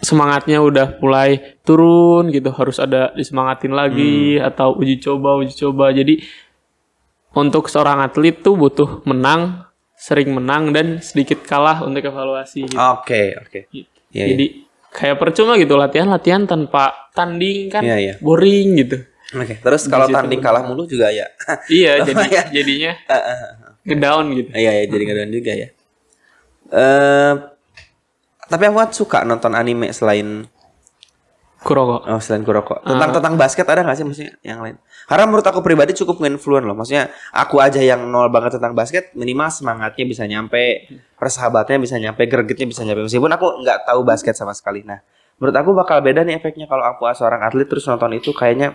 semangatnya 0.00 0.64
udah 0.64 0.96
mulai 0.98 1.60
turun 1.60 2.32
gitu 2.32 2.48
harus 2.50 2.80
ada 2.80 3.12
disemangatin 3.12 3.72
lagi 3.72 4.40
Hmm. 4.40 4.48
atau 4.48 4.72
uji 4.74 4.96
coba 4.98 5.36
uji 5.36 5.52
coba 5.54 5.92
jadi 5.92 6.24
untuk 7.30 7.68
seorang 7.68 8.00
atlet 8.00 8.34
tuh 8.34 8.56
butuh 8.56 9.04
menang 9.04 9.68
sering 9.94 10.32
menang 10.32 10.72
dan 10.72 10.98
sedikit 10.98 11.44
kalah 11.44 11.84
untuk 11.84 12.00
evaluasi 12.00 12.64
gitu. 12.64 12.80
Oke, 12.80 13.36
oke. 13.36 13.68
Gitu. 13.68 13.92
Iya, 14.10 14.24
jadi 14.32 14.46
kayak 14.90 15.16
percuma 15.20 15.54
gitu 15.54 15.76
latihan-latihan 15.76 16.48
tanpa 16.48 17.12
tanding 17.12 17.68
kan 17.68 17.84
Iya, 17.84 17.96
iya. 18.00 18.14
boring 18.18 18.80
gitu 18.80 19.04
Oke. 19.30 19.62
Terus 19.62 19.86
kalau 19.86 20.10
tanding 20.10 20.42
kalah 20.42 20.66
mulu 20.66 20.88
juga 20.88 21.12
ya. 21.12 21.28
Iya, 21.70 22.00
jadi 22.08 22.24
jadinya 22.50 22.92
ngedown 23.86 24.26
gitu. 24.34 24.50
Iya, 24.50 24.70
ya, 24.80 24.84
jadi 24.90 25.02
ngedown 25.06 25.30
juga 25.30 25.52
ya. 25.54 25.68
Eh 26.70 27.34
tapi 28.50 28.62
aku 28.66 28.76
kan 28.82 28.90
suka 28.90 29.18
nonton 29.22 29.54
anime 29.54 29.94
selain 29.94 30.42
Kuroko. 31.60 32.00
Oh 32.08 32.20
selain 32.24 32.40
Kuroko. 32.40 32.80
Tentang 32.80 33.12
tentang 33.12 33.36
basket 33.36 33.68
ada 33.68 33.84
gak 33.84 33.92
sih 33.92 34.02
maksudnya 34.02 34.32
yang 34.40 34.64
lain? 34.64 34.80
Karena 35.04 35.28
menurut 35.28 35.44
aku 35.44 35.60
pribadi 35.60 35.92
cukup 35.92 36.24
nginfluen 36.24 36.64
loh. 36.64 36.72
Maksudnya 36.72 37.12
aku 37.36 37.60
aja 37.60 37.76
yang 37.84 38.08
nol 38.08 38.32
banget 38.32 38.56
tentang 38.56 38.72
basket 38.72 39.12
Minimal 39.12 39.52
semangatnya 39.52 40.04
bisa 40.08 40.24
nyampe 40.24 40.88
Persahabatnya 41.20 41.76
bisa 41.76 42.00
nyampe 42.00 42.24
Gregetnya 42.24 42.64
bisa 42.64 42.80
nyampe. 42.80 43.04
Meskipun 43.04 43.28
aku 43.28 43.60
nggak 43.60 43.84
tahu 43.84 44.00
basket 44.08 44.32
sama 44.32 44.56
sekali. 44.56 44.88
Nah 44.88 45.04
menurut 45.36 45.52
aku 45.52 45.70
bakal 45.76 46.00
beda 46.00 46.24
nih 46.24 46.40
efeknya 46.40 46.64
Kalau 46.64 46.80
aku 46.96 47.04
seorang 47.12 47.44
atlet 47.44 47.68
terus 47.68 47.84
nonton 47.84 48.16
itu 48.16 48.32
Kayaknya 48.32 48.72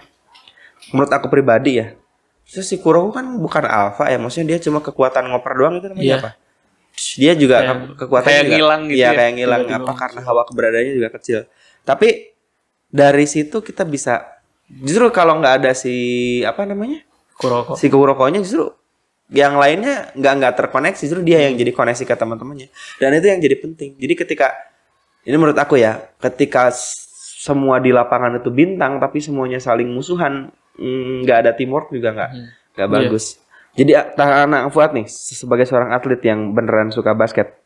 Menurut 0.94 1.10
aku 1.10 1.26
pribadi 1.28 1.82
ya. 1.82 1.98
Terus 2.46 2.70
si 2.70 2.78
Kuroko 2.78 3.18
kan 3.18 3.26
bukan 3.42 3.66
alpha 3.66 4.14
ya 4.14 4.22
Maksudnya 4.22 4.56
dia 4.56 4.60
cuma 4.62 4.86
kekuatan 4.86 5.26
ngoper 5.34 5.54
doang 5.58 5.82
itu 5.82 5.90
namanya 5.90 6.06
Iya. 6.06 6.18
apa 6.22 6.32
Dia 7.16 7.34
juga 7.34 7.58
Kayak- 7.60 7.76
ke- 7.76 7.96
kekuatan 8.00 8.26
kayak 8.26 8.42
juga 8.42 8.54
ngilang 8.54 8.82
gitu 8.86 8.96
Iya 8.96 9.06
ya, 9.06 9.12
kayak 9.14 9.34
ngilang 9.34 9.62
tiba-tiba 9.62 9.84
apa 9.84 9.92
Karena 9.98 10.20
hawa 10.24 10.42
keberadaannya 10.44 10.94
juga 10.94 11.10
kecil. 11.12 11.40
Tapi 11.82 12.08
dari 12.88 13.26
situ 13.26 13.58
kita 13.60 13.84
bisa 13.84 14.14
justru 14.66 15.06
kalau 15.10 15.38
nggak 15.38 15.56
ada 15.60 15.72
si 15.72 15.96
apa 16.42 16.64
namanya? 16.64 17.04
Kuroko. 17.34 17.76
si 17.76 17.86
Kurokonya 17.86 18.40
justru 18.40 18.72
yang 19.28 19.56
lainnya 19.56 20.14
nggak 20.14 20.34
nggak 20.36 20.54
terkoneksi. 20.56 21.02
Justru 21.02 21.22
dia 21.22 21.44
yang 21.44 21.54
jadi 21.54 21.70
koneksi 21.70 22.04
ke 22.04 22.16
teman-temannya. 22.16 22.72
Dan 22.96 23.12
itu 23.14 23.28
yang 23.28 23.40
jadi 23.40 23.56
penting. 23.58 23.92
Jadi 23.96 24.14
ketika 24.16 24.56
ini 25.22 25.36
menurut 25.36 25.58
aku 25.58 25.76
ya 25.76 26.00
ketika 26.18 26.72
semua 27.36 27.78
di 27.78 27.90
lapangan 27.90 28.40
itu 28.40 28.50
bintang 28.50 28.98
tapi 28.98 29.20
semuanya 29.20 29.58
saling 29.58 29.86
musuhan 29.88 30.50
mm, 30.74 31.22
nggak 31.22 31.38
ada 31.40 31.52
teamwork 31.52 31.90
juga 31.90 32.10
nggak 32.12 32.32
nggak 32.74 32.88
Iya. 32.88 32.96
bagus 32.96 33.26
jadi 33.76 34.16
anak 34.16 34.72
Fuad 34.72 34.92
nih 34.92 35.06
se- 35.06 35.36
sebagai 35.36 35.64
seorang 35.64 35.92
atlet 35.92 36.20
yang 36.22 36.52
beneran 36.52 36.90
suka 36.90 37.12
basket 37.12 37.60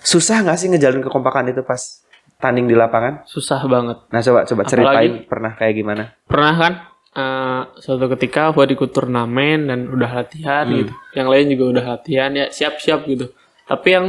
susah 0.00 0.40
nggak 0.40 0.56
sih 0.56 0.68
ngejalin 0.68 1.02
kekompakan 1.02 1.50
itu 1.50 1.60
pas 1.60 2.00
tanding 2.36 2.64
di 2.64 2.72
lapangan 2.72 3.20
Susah 3.26 3.60
banget. 3.64 4.00
Nah 4.08 4.20
coba 4.22 4.40
coba 4.42 4.62
Apalagi- 4.62 4.70
ceritain 4.70 5.12
pernah 5.24 5.52
kayak 5.54 5.74
gimana? 5.74 6.02
Pernah 6.24 6.54
kan 6.56 6.72
eh, 7.10 7.62
suatu 7.76 8.06
ketika 8.10 8.48
buat 8.50 8.64
ikut 8.66 8.90
turnamen 8.90 9.66
dan 9.66 9.84
udah 9.86 10.10
latihan 10.14 10.64
Hmm. 10.64 10.76
gitu. 10.78 10.92
Yang 11.12 11.28
lain 11.28 11.46
juga 11.50 11.64
udah 11.68 11.84
latihan 11.90 12.30
ya 12.32 12.46
siap-siap 12.48 13.04
gitu. 13.04 13.28
Tapi 13.66 13.88
yang 13.88 14.06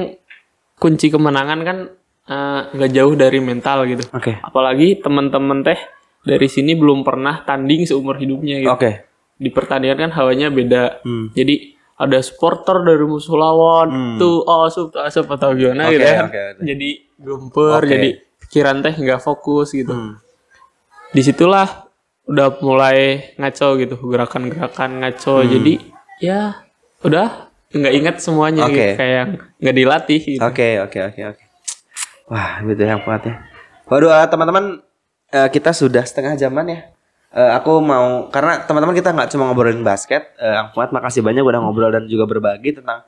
kunci 0.78 1.08
kemenangan 1.08 1.60
kan 1.62 1.78
nggak 2.72 2.92
jauh 2.92 3.12
dari 3.14 3.44
mental 3.44 3.84
gitu. 3.86 4.08
Oke. 4.12 4.40
Apalagi 4.40 4.96
teman-teman 4.96 5.60
teh 5.62 5.76
dari 6.24 6.48
sini 6.48 6.72
belum 6.72 7.04
pernah 7.04 7.44
tanding 7.44 7.84
seumur 7.84 8.16
hidupnya 8.16 8.64
gitu. 8.64 8.72
Oke. 8.72 9.11
Di 9.42 9.50
pertandingan 9.50 9.98
kan 10.00 10.12
hawanya 10.14 10.48
beda. 10.48 11.02
Hmm. 11.02 11.34
Jadi 11.34 11.74
ada 11.98 12.18
supporter 12.22 12.82
dari 12.82 13.02
musuh 13.04 13.34
lawan 13.34 13.90
Hmm. 13.90 14.18
tuh 14.18 14.42
oh 14.42 14.66
asup 14.66 14.90
tuh 14.90 15.02
asup 15.02 15.26
atau 15.28 15.54
gimana 15.54 15.86
Oke, 15.86 15.98
gitu 15.98 16.06
kan. 16.06 16.26
oke, 16.28 16.42
oke. 16.52 16.62
Jadi 16.62 16.90
gemper, 17.18 17.74
Oke. 17.76 17.88
jadi 17.88 18.10
pikiran 18.40 18.76
teh 18.80 18.94
nggak 18.96 19.20
fokus 19.20 19.68
gitu. 19.72 19.90
Hmm. 19.90 20.14
Di 21.10 21.22
situlah 21.22 21.90
udah 22.24 22.62
mulai 22.62 22.98
ngaco 23.36 23.68
gitu 23.76 23.98
gerakan-gerakan 24.00 25.02
ngaco. 25.02 25.42
Jadi 25.44 25.74
ya 26.20 26.62
udah 27.02 27.50
nggak 27.72 27.94
ingat 27.96 28.16
semuanya 28.18 28.66
Hmm. 28.66 28.72
Oke. 28.72 28.78
gitu 28.78 28.94
kayak 28.96 29.24
nggak 29.58 29.76
dilatih 29.76 30.22
gitu. 30.22 30.42
Oke 30.42 30.68
oke 30.80 31.00
oke 31.04 31.22
oke. 31.28 31.44
Wah 32.28 32.62
itu 32.62 32.80
yang 32.80 33.02
kuat 33.02 33.22
ya. 33.24 33.36
Waduh 33.86 34.10
eh, 34.12 34.26
teman-teman 34.26 34.80
eh, 35.30 35.50
kita 35.50 35.70
sudah 35.72 36.02
setengah 36.02 36.34
jaman 36.36 36.66
ya. 36.68 36.80
Eh, 37.32 37.52
aku 37.56 37.80
mau 37.80 38.28
karena 38.28 38.60
teman-teman 38.68 38.92
kita 38.92 39.16
nggak 39.16 39.32
cuma 39.32 39.48
ngobrolin 39.48 39.80
basket. 39.88 40.36
Eh, 40.36 40.52
Ang 40.52 40.76
Fuad 40.76 40.92
makasih 40.92 41.24
banyak 41.24 41.40
udah 41.40 41.64
ngobrol 41.64 41.88
dan 41.88 42.04
juga 42.04 42.28
berbagi 42.28 42.76
tentang 42.76 43.08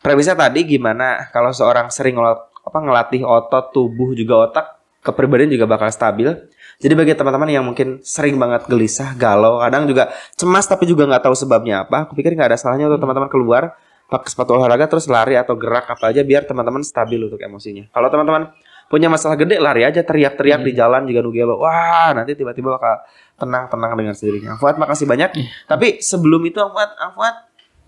premisnya 0.00 0.32
tadi 0.32 0.64
gimana 0.64 1.28
kalau 1.28 1.52
seorang 1.52 1.92
sering 1.92 2.16
ngelot- 2.16 2.48
apa 2.64 2.78
ngelatih 2.80 3.28
otot 3.28 3.68
tubuh 3.76 4.16
juga 4.16 4.48
otak 4.48 4.66
kepribadian 5.04 5.52
juga 5.52 5.68
bakal 5.68 5.92
stabil. 5.92 6.32
Jadi 6.80 6.94
bagi 6.96 7.12
teman-teman 7.12 7.48
yang 7.50 7.64
mungkin 7.66 8.00
sering 8.00 8.38
banget 8.40 8.64
gelisah, 8.70 9.12
galau, 9.18 9.60
kadang 9.60 9.84
juga 9.84 10.14
cemas 10.38 10.64
tapi 10.64 10.86
juga 10.88 11.04
nggak 11.10 11.26
tahu 11.26 11.34
sebabnya 11.34 11.82
apa, 11.84 12.06
aku 12.06 12.14
pikir 12.14 12.38
nggak 12.38 12.54
ada 12.54 12.58
salahnya 12.60 12.86
untuk 12.86 13.02
teman-teman 13.02 13.26
keluar 13.26 13.74
pakai 14.08 14.30
sepatu 14.32 14.56
olahraga 14.56 14.88
terus 14.88 15.04
lari 15.10 15.36
atau 15.36 15.58
gerak 15.58 15.90
apa 15.90 16.08
aja 16.08 16.24
biar 16.24 16.48
teman-teman 16.48 16.80
stabil 16.80 17.20
untuk 17.20 17.36
emosinya. 17.36 17.90
Kalau 17.92 18.08
teman-teman 18.08 18.48
punya 18.88 19.12
masalah 19.12 19.36
gede 19.36 19.60
lari 19.60 19.84
aja 19.84 20.00
teriak-teriak 20.00 20.64
di 20.64 20.72
jalan 20.72 21.04
juga 21.04 21.20
nugelo. 21.20 21.60
Wah, 21.60 22.16
nanti 22.16 22.32
tiba-tiba 22.32 22.80
bakal 22.80 23.04
tenang-tenang 23.36 23.92
dengan 23.94 24.14
sendirinya. 24.16 24.56
Fuad 24.56 24.80
makasih 24.80 25.04
banyak. 25.04 25.30
Tapi 25.68 26.00
sebelum 26.00 26.40
itu 26.48 26.58
Fuad, 26.58 26.90
Fuad 27.14 27.36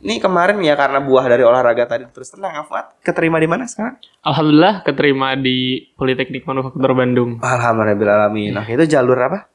ini 0.00 0.16
kemarin 0.16 0.56
ya 0.64 0.76
karena 0.80 1.00
buah 1.04 1.28
dari 1.28 1.44
olahraga 1.44 1.84
tadi 1.84 2.08
terus 2.08 2.32
tenang 2.32 2.64
Fuad 2.64 3.00
keterima 3.04 3.40
di 3.40 3.48
mana 3.48 3.64
sekarang? 3.68 4.00
Alhamdulillah 4.24 4.84
keterima 4.84 5.36
di 5.36 5.88
Politeknik 5.96 6.44
Manufaktur 6.44 6.92
Bandung. 6.92 7.40
Alhamdulillah 7.40 8.28
alamin. 8.28 8.56
Nah, 8.56 8.64
itu 8.68 8.84
jalur 8.84 9.16
apa? 9.16 9.48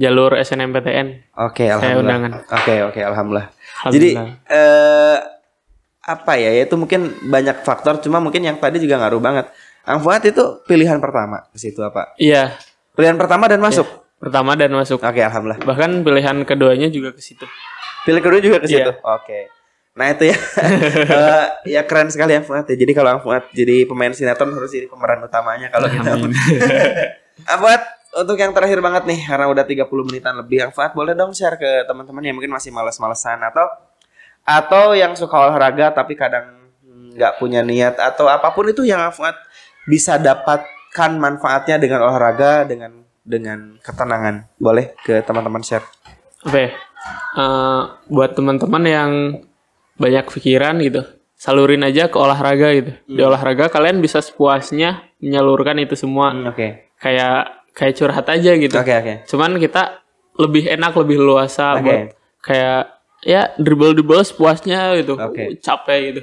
Jalur 0.00 0.32
SNMPTN. 0.38 1.36
Oke, 1.44 1.68
Saya 1.68 1.98
alhamdulillah. 1.98 2.46
Oke, 2.50 2.74
oke, 2.88 3.00
alhamdulillah. 3.04 3.48
Jadi 3.90 4.08
Alhamdulillah. 4.16 4.48
eh 4.48 5.18
apa 6.00 6.32
ya? 6.40 6.50
Itu 6.64 6.74
mungkin 6.80 7.14
banyak 7.28 7.62
faktor 7.62 8.00
cuma 8.00 8.16
mungkin 8.16 8.40
yang 8.40 8.56
tadi 8.56 8.80
juga 8.80 8.96
ngaruh 8.96 9.20
banget. 9.20 9.46
Ang 9.82 9.98
Fuad 9.98 10.22
itu 10.22 10.44
pilihan 10.64 10.98
pertama 10.98 11.48
ke 11.48 11.58
situ 11.58 11.80
apa? 11.80 12.12
Iya, 12.16 12.52
Pilihan 12.92 13.16
pertama 13.16 13.46
dan 13.46 13.58
masuk. 13.58 13.86
pertama 14.16 14.52
dan 14.52 14.68
masuk. 14.70 15.00
Oke, 15.00 15.18
alhamdulillah. 15.18 15.62
Bahkan 15.62 16.04
pilihan 16.04 16.36
keduanya 16.44 16.86
juga 16.86 17.10
ke 17.10 17.20
situ. 17.20 17.48
Pilih 18.02 18.20
kedua 18.20 18.36
juga 18.38 18.60
ke 18.60 18.68
Iya. 18.68 18.84
situ. 18.84 18.92
Oke. 19.00 19.48
Nah 19.90 20.06
itu 20.08 20.24
ya, 20.26 20.36
Eh, 21.16 21.46
ya 21.70 21.82
keren 21.82 22.08
sekali 22.08 22.32
Ang 22.32 22.44
Fuad 22.44 22.64
ya. 22.64 22.76
Jadi 22.76 22.92
kalau 22.92 23.10
Ang 23.10 23.20
Fuad 23.20 23.48
jadi 23.50 23.84
pemain 23.84 24.08
sinetron 24.10 24.52
harus 24.52 24.68
jadi 24.68 24.86
pemeran 24.86 25.20
utamanya 25.20 25.68
kalau. 25.68 25.88
Amin. 25.88 26.36
Ang 27.50 27.58
Fuad 27.58 27.82
untuk 28.12 28.36
yang 28.36 28.52
terakhir 28.52 28.78
banget 28.78 29.06
nih 29.06 29.20
karena 29.24 29.46
udah 29.46 29.64
30 29.64 29.88
menitan 30.04 30.34
lebih 30.36 30.58
Ang 30.62 30.72
Fuad 30.72 30.92
boleh 30.92 31.14
dong 31.14 31.32
share 31.32 31.56
ke 31.56 31.84
teman-teman 31.84 32.20
yang 32.20 32.36
mungkin 32.36 32.50
masih 32.50 32.68
males-malesan 32.68 33.40
atau 33.40 33.64
atau 34.42 34.92
yang 34.92 35.12
suka 35.14 35.32
olahraga 35.38 35.90
tapi 35.90 36.12
kadang 36.12 36.60
nggak 37.10 37.36
punya 37.36 37.60
niat 37.60 37.96
atau 37.96 38.26
apa 38.26 38.50
pun 38.50 38.66
itu 38.66 38.82
yang 38.82 39.00
Ang 39.00 39.12
Fuad 39.12 39.36
bisa 39.90 40.22
dapatkan 40.22 41.10
manfaatnya 41.18 41.82
dengan 41.82 42.06
olahraga 42.06 42.62
dengan 42.62 43.02
dengan 43.26 43.82
ketenangan. 43.82 44.46
Boleh 44.62 44.94
ke 45.02 45.18
teman-teman 45.26 45.66
share. 45.66 45.84
Apa 46.46 46.58
ya? 46.58 46.70
Eh, 47.36 47.82
buat 48.06 48.38
teman-teman 48.38 48.84
yang 48.86 49.10
banyak 50.00 50.24
pikiran 50.32 50.80
gitu, 50.80 51.02
salurin 51.36 51.84
aja 51.84 52.08
ke 52.08 52.16
olahraga 52.16 52.72
gitu. 52.72 52.92
Di 53.10 53.22
olahraga 53.26 53.68
kalian 53.68 54.00
bisa 54.00 54.22
sepuasnya 54.22 55.04
menyalurkan 55.20 55.76
itu 55.82 55.98
semua. 55.98 56.32
Oke. 56.48 56.94
Kayak 57.00 57.66
kayak 57.76 57.94
curhat 57.96 58.26
aja 58.28 58.52
gitu. 58.56 58.76
Oke, 58.76 58.92
oke. 58.92 59.14
Cuman 59.28 59.56
kita 59.60 60.04
lebih 60.40 60.68
enak, 60.68 60.92
lebih 60.96 61.20
luasa 61.20 61.76
Oke. 61.76 61.84
buat 61.84 62.00
kayak 62.40 62.82
ya 63.24 63.52
dribble-dribble 63.60 64.24
sepuasnya 64.24 64.96
gitu. 65.00 65.16
Oke. 65.16 65.44
Uh, 65.44 65.56
capek 65.60 65.98
gitu. 66.12 66.20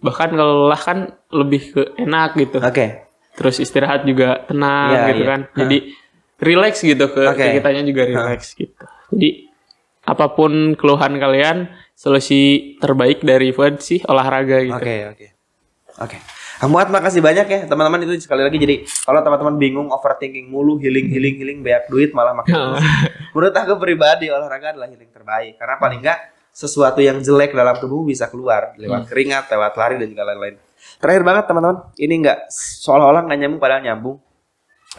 Bahkan 0.00 0.28
kalau 0.34 0.66
lelah 0.66 0.80
kan 0.80 0.98
lebih 1.30 1.62
ke 1.74 1.82
enak 1.98 2.38
gitu. 2.38 2.58
Oke. 2.62 3.09
Terus 3.36 3.56
istirahat 3.62 4.02
juga 4.04 4.42
tenang 4.44 4.90
Iya, 4.90 5.06
gitu 5.14 5.22
iya. 5.22 5.30
kan. 5.30 5.40
Jadi 5.56 5.76
relax 6.40 6.74
gitu 6.82 7.06
ke, 7.12 7.22
kitanya 7.36 7.82
juga 7.84 8.02
relax 8.08 8.54
gitu. 8.56 8.84
Jadi 9.14 9.50
apa 10.06 10.26
pun 10.32 10.74
keluhan 10.74 11.20
kalian, 11.20 11.70
solusi 11.94 12.74
terbaik 12.80 13.20
dari 13.20 13.52
Fuad 13.52 13.78
sih 13.84 14.00
olahraga 14.08 14.64
gitu. 14.64 14.80
Oke, 14.80 14.96
oke. 15.12 15.26
Oke. 16.00 16.18
Kang 16.60 16.76
Muat 16.76 16.92
makasih 16.92 17.24
banyak 17.24 17.46
ya 17.48 17.60
teman-teman 17.64 18.04
itu 18.04 18.20
sekali 18.20 18.44
lagi 18.44 18.60
jadi 18.60 18.84
kalau 19.08 19.24
teman-teman 19.24 19.56
bingung 19.56 19.88
overthinking 19.88 20.52
mulu 20.52 20.76
healing 20.76 21.08
healing 21.08 21.40
healing 21.40 21.58
banyak 21.64 21.88
duit 21.88 22.12
malah 22.12 22.36
makin 22.36 22.52
terus. 22.52 22.84
Menurut 23.32 23.56
aku 23.56 23.80
pribadi 23.80 24.28
olahraga 24.28 24.76
adalah 24.76 24.92
healing 24.92 25.08
terbaik 25.08 25.56
karena 25.56 25.80
paling 25.80 26.04
enggak 26.04 26.20
sesuatu 26.52 27.00
yang 27.00 27.16
jelek 27.24 27.56
dalam 27.56 27.80
tubuh 27.80 28.04
bisa 28.04 28.28
keluar 28.28 28.76
lewat 28.76 29.08
keringat, 29.08 29.48
lewat 29.48 29.72
lari 29.72 29.96
dan 30.04 30.08
juga 30.12 30.28
lain-lain. 30.28 30.60
Terakhir 31.00 31.22
banget 31.24 31.44
teman-teman, 31.48 31.78
ini 31.96 32.14
enggak 32.24 32.38
seolah-olah 32.52 33.24
nggak 33.26 33.38
nyambung 33.40 33.60
padahal 33.60 33.82
nyambung. 33.84 34.16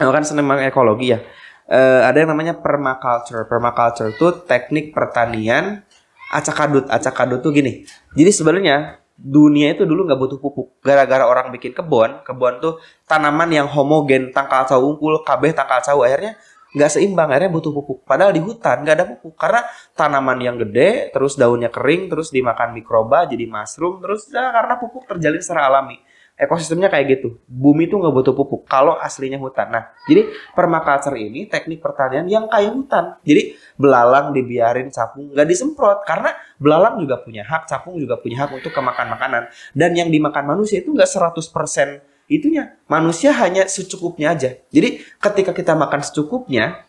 Aku 0.00 0.10
kan 0.10 0.24
seneng 0.24 0.48
ekologi 0.64 1.12
ya. 1.12 1.20
Eh, 1.68 2.00
ada 2.02 2.16
yang 2.18 2.34
namanya 2.34 2.58
permaculture. 2.58 3.46
Permaculture 3.46 4.10
itu 4.10 4.26
teknik 4.44 4.90
pertanian 4.90 5.84
acak 6.32 6.58
adut. 6.68 6.84
Acak 6.88 7.16
adut 7.22 7.40
tuh 7.44 7.52
gini. 7.52 7.86
Jadi 8.16 8.30
sebenarnya 8.32 9.02
dunia 9.22 9.76
itu 9.76 9.86
dulu 9.86 10.08
nggak 10.08 10.18
butuh 10.18 10.38
pupuk. 10.42 10.82
Gara-gara 10.82 11.28
orang 11.28 11.54
bikin 11.54 11.70
kebun, 11.76 12.26
kebun 12.26 12.58
tuh 12.58 12.74
tanaman 13.06 13.52
yang 13.52 13.68
homogen, 13.70 14.34
tangkal 14.34 14.66
cau 14.66 14.82
unggul, 14.82 15.22
kabeh 15.22 15.54
tangkal 15.54 15.78
cau 15.84 16.02
akhirnya 16.02 16.34
nggak 16.72 16.90
seimbang 16.90 17.28
akhirnya 17.28 17.52
butuh 17.52 17.72
pupuk. 17.72 17.98
Padahal 18.08 18.32
di 18.32 18.40
hutan 18.40 18.82
nggak 18.84 18.96
ada 18.96 19.06
pupuk 19.06 19.34
karena 19.36 19.60
tanaman 19.92 20.38
yang 20.40 20.56
gede, 20.56 21.12
terus 21.12 21.36
daunnya 21.36 21.68
kering, 21.68 22.08
terus 22.08 22.32
dimakan 22.32 22.72
mikroba 22.72 23.28
jadi 23.28 23.44
mushroom, 23.44 24.00
terus 24.00 24.28
ya, 24.32 24.52
karena 24.52 24.74
pupuk 24.80 25.04
terjalin 25.04 25.40
secara 25.40 25.68
alami 25.68 26.00
ekosistemnya 26.42 26.88
kayak 26.88 27.18
gitu. 27.18 27.38
Bumi 27.46 27.86
tuh 27.86 28.00
nggak 28.00 28.14
butuh 28.14 28.34
pupuk 28.34 28.64
kalau 28.64 28.96
aslinya 28.96 29.36
hutan. 29.36 29.68
Nah, 29.70 29.84
jadi 30.08 30.32
permaculture 30.56 31.14
ini 31.14 31.46
teknik 31.46 31.78
pertanian 31.78 32.26
yang 32.26 32.48
kayak 32.48 32.72
hutan. 32.72 33.20
Jadi 33.22 33.54
belalang 33.76 34.32
dibiarin 34.32 34.88
capung 34.88 35.30
nggak 35.30 35.46
disemprot 35.46 36.02
karena 36.02 36.32
belalang 36.56 36.98
juga 36.98 37.20
punya 37.20 37.46
hak, 37.46 37.68
capung 37.68 38.00
juga 38.00 38.18
punya 38.18 38.46
hak 38.46 38.58
untuk 38.58 38.72
kemakan 38.72 39.06
makanan. 39.14 39.42
Dan 39.76 39.94
yang 39.94 40.08
dimakan 40.08 40.56
manusia 40.56 40.80
itu 40.82 40.90
nggak 40.90 41.08
100% 41.08 42.11
itunya. 42.38 42.76
Manusia 42.88 43.34
hanya 43.36 43.68
secukupnya 43.68 44.32
aja. 44.32 44.56
Jadi 44.72 45.04
ketika 45.20 45.52
kita 45.52 45.72
makan 45.76 46.00
secukupnya, 46.00 46.86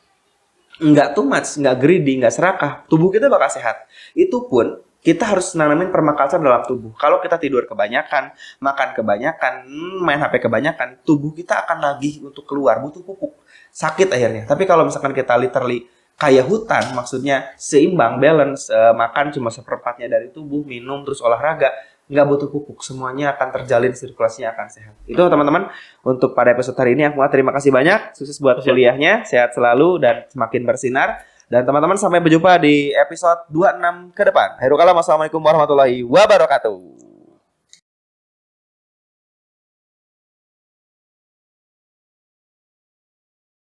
nggak 0.79 1.13
too 1.13 1.27
much, 1.27 1.59
nggak 1.59 1.75
greedy, 1.77 2.17
nggak 2.21 2.33
serakah, 2.33 2.71
tubuh 2.87 3.13
kita 3.13 3.27
bakal 3.27 3.49
sehat. 3.51 3.85
Itu 4.15 4.47
pun 4.47 4.81
kita 5.03 5.27
harus 5.27 5.51
nanamin 5.53 5.91
permaculture 5.91 6.39
dalam 6.39 6.63
tubuh. 6.63 6.95
Kalau 6.95 7.19
kita 7.19 7.35
tidur 7.35 7.67
kebanyakan, 7.67 8.31
makan 8.63 8.89
kebanyakan, 8.95 9.67
main 9.99 10.15
HP 10.15 10.47
kebanyakan, 10.47 11.03
tubuh 11.03 11.35
kita 11.35 11.67
akan 11.67 11.83
lagi 11.83 12.23
untuk 12.23 12.47
keluar, 12.47 12.79
butuh 12.79 13.03
pupuk. 13.03 13.35
Sakit 13.75 14.15
akhirnya. 14.15 14.47
Tapi 14.47 14.63
kalau 14.63 14.87
misalkan 14.87 15.11
kita 15.11 15.35
literally 15.35 15.91
kayak 16.15 16.47
hutan, 16.47 16.95
maksudnya 16.95 17.51
seimbang, 17.59 18.23
balance, 18.23 18.71
eh, 18.71 18.95
makan 18.95 19.35
cuma 19.35 19.51
seperempatnya 19.51 20.07
dari 20.07 20.31
tubuh, 20.31 20.63
minum 20.63 21.03
terus 21.03 21.19
olahraga, 21.19 21.75
nggak 22.11 22.25
butuh 22.27 22.49
pupuk, 22.51 22.83
semuanya 22.83 23.31
akan 23.35 23.47
terjalin, 23.61 23.95
sirkulasinya 23.95 24.51
akan 24.51 24.67
sehat. 24.67 24.93
Itu 25.07 25.23
teman-teman 25.31 25.71
untuk 26.03 26.35
pada 26.35 26.51
episode 26.51 26.75
hari 26.75 26.99
ini, 26.99 27.07
aku 27.07 27.19
mau 27.19 27.29
terima 27.31 27.55
kasih 27.55 27.71
banyak, 27.71 28.11
sukses 28.13 28.37
buat 28.43 28.59
Siap. 28.59 28.67
kuliahnya, 28.67 29.23
sehat 29.23 29.55
selalu 29.55 30.03
dan 30.03 30.27
semakin 30.27 30.61
bersinar. 30.67 31.23
Dan 31.47 31.69
teman-teman 31.69 31.99
sampai 31.99 32.17
berjumpa 32.17 32.57
di 32.57 32.89
episode 32.97 33.45
26 33.53 34.15
ke 34.15 34.23
depan. 34.25 34.57
Hairul 34.57 34.79
kalam, 34.79 34.97
Wassalamualaikum 34.97 35.37
warahmatullahi 35.37 36.01
wabarakatuh. 36.01 37.12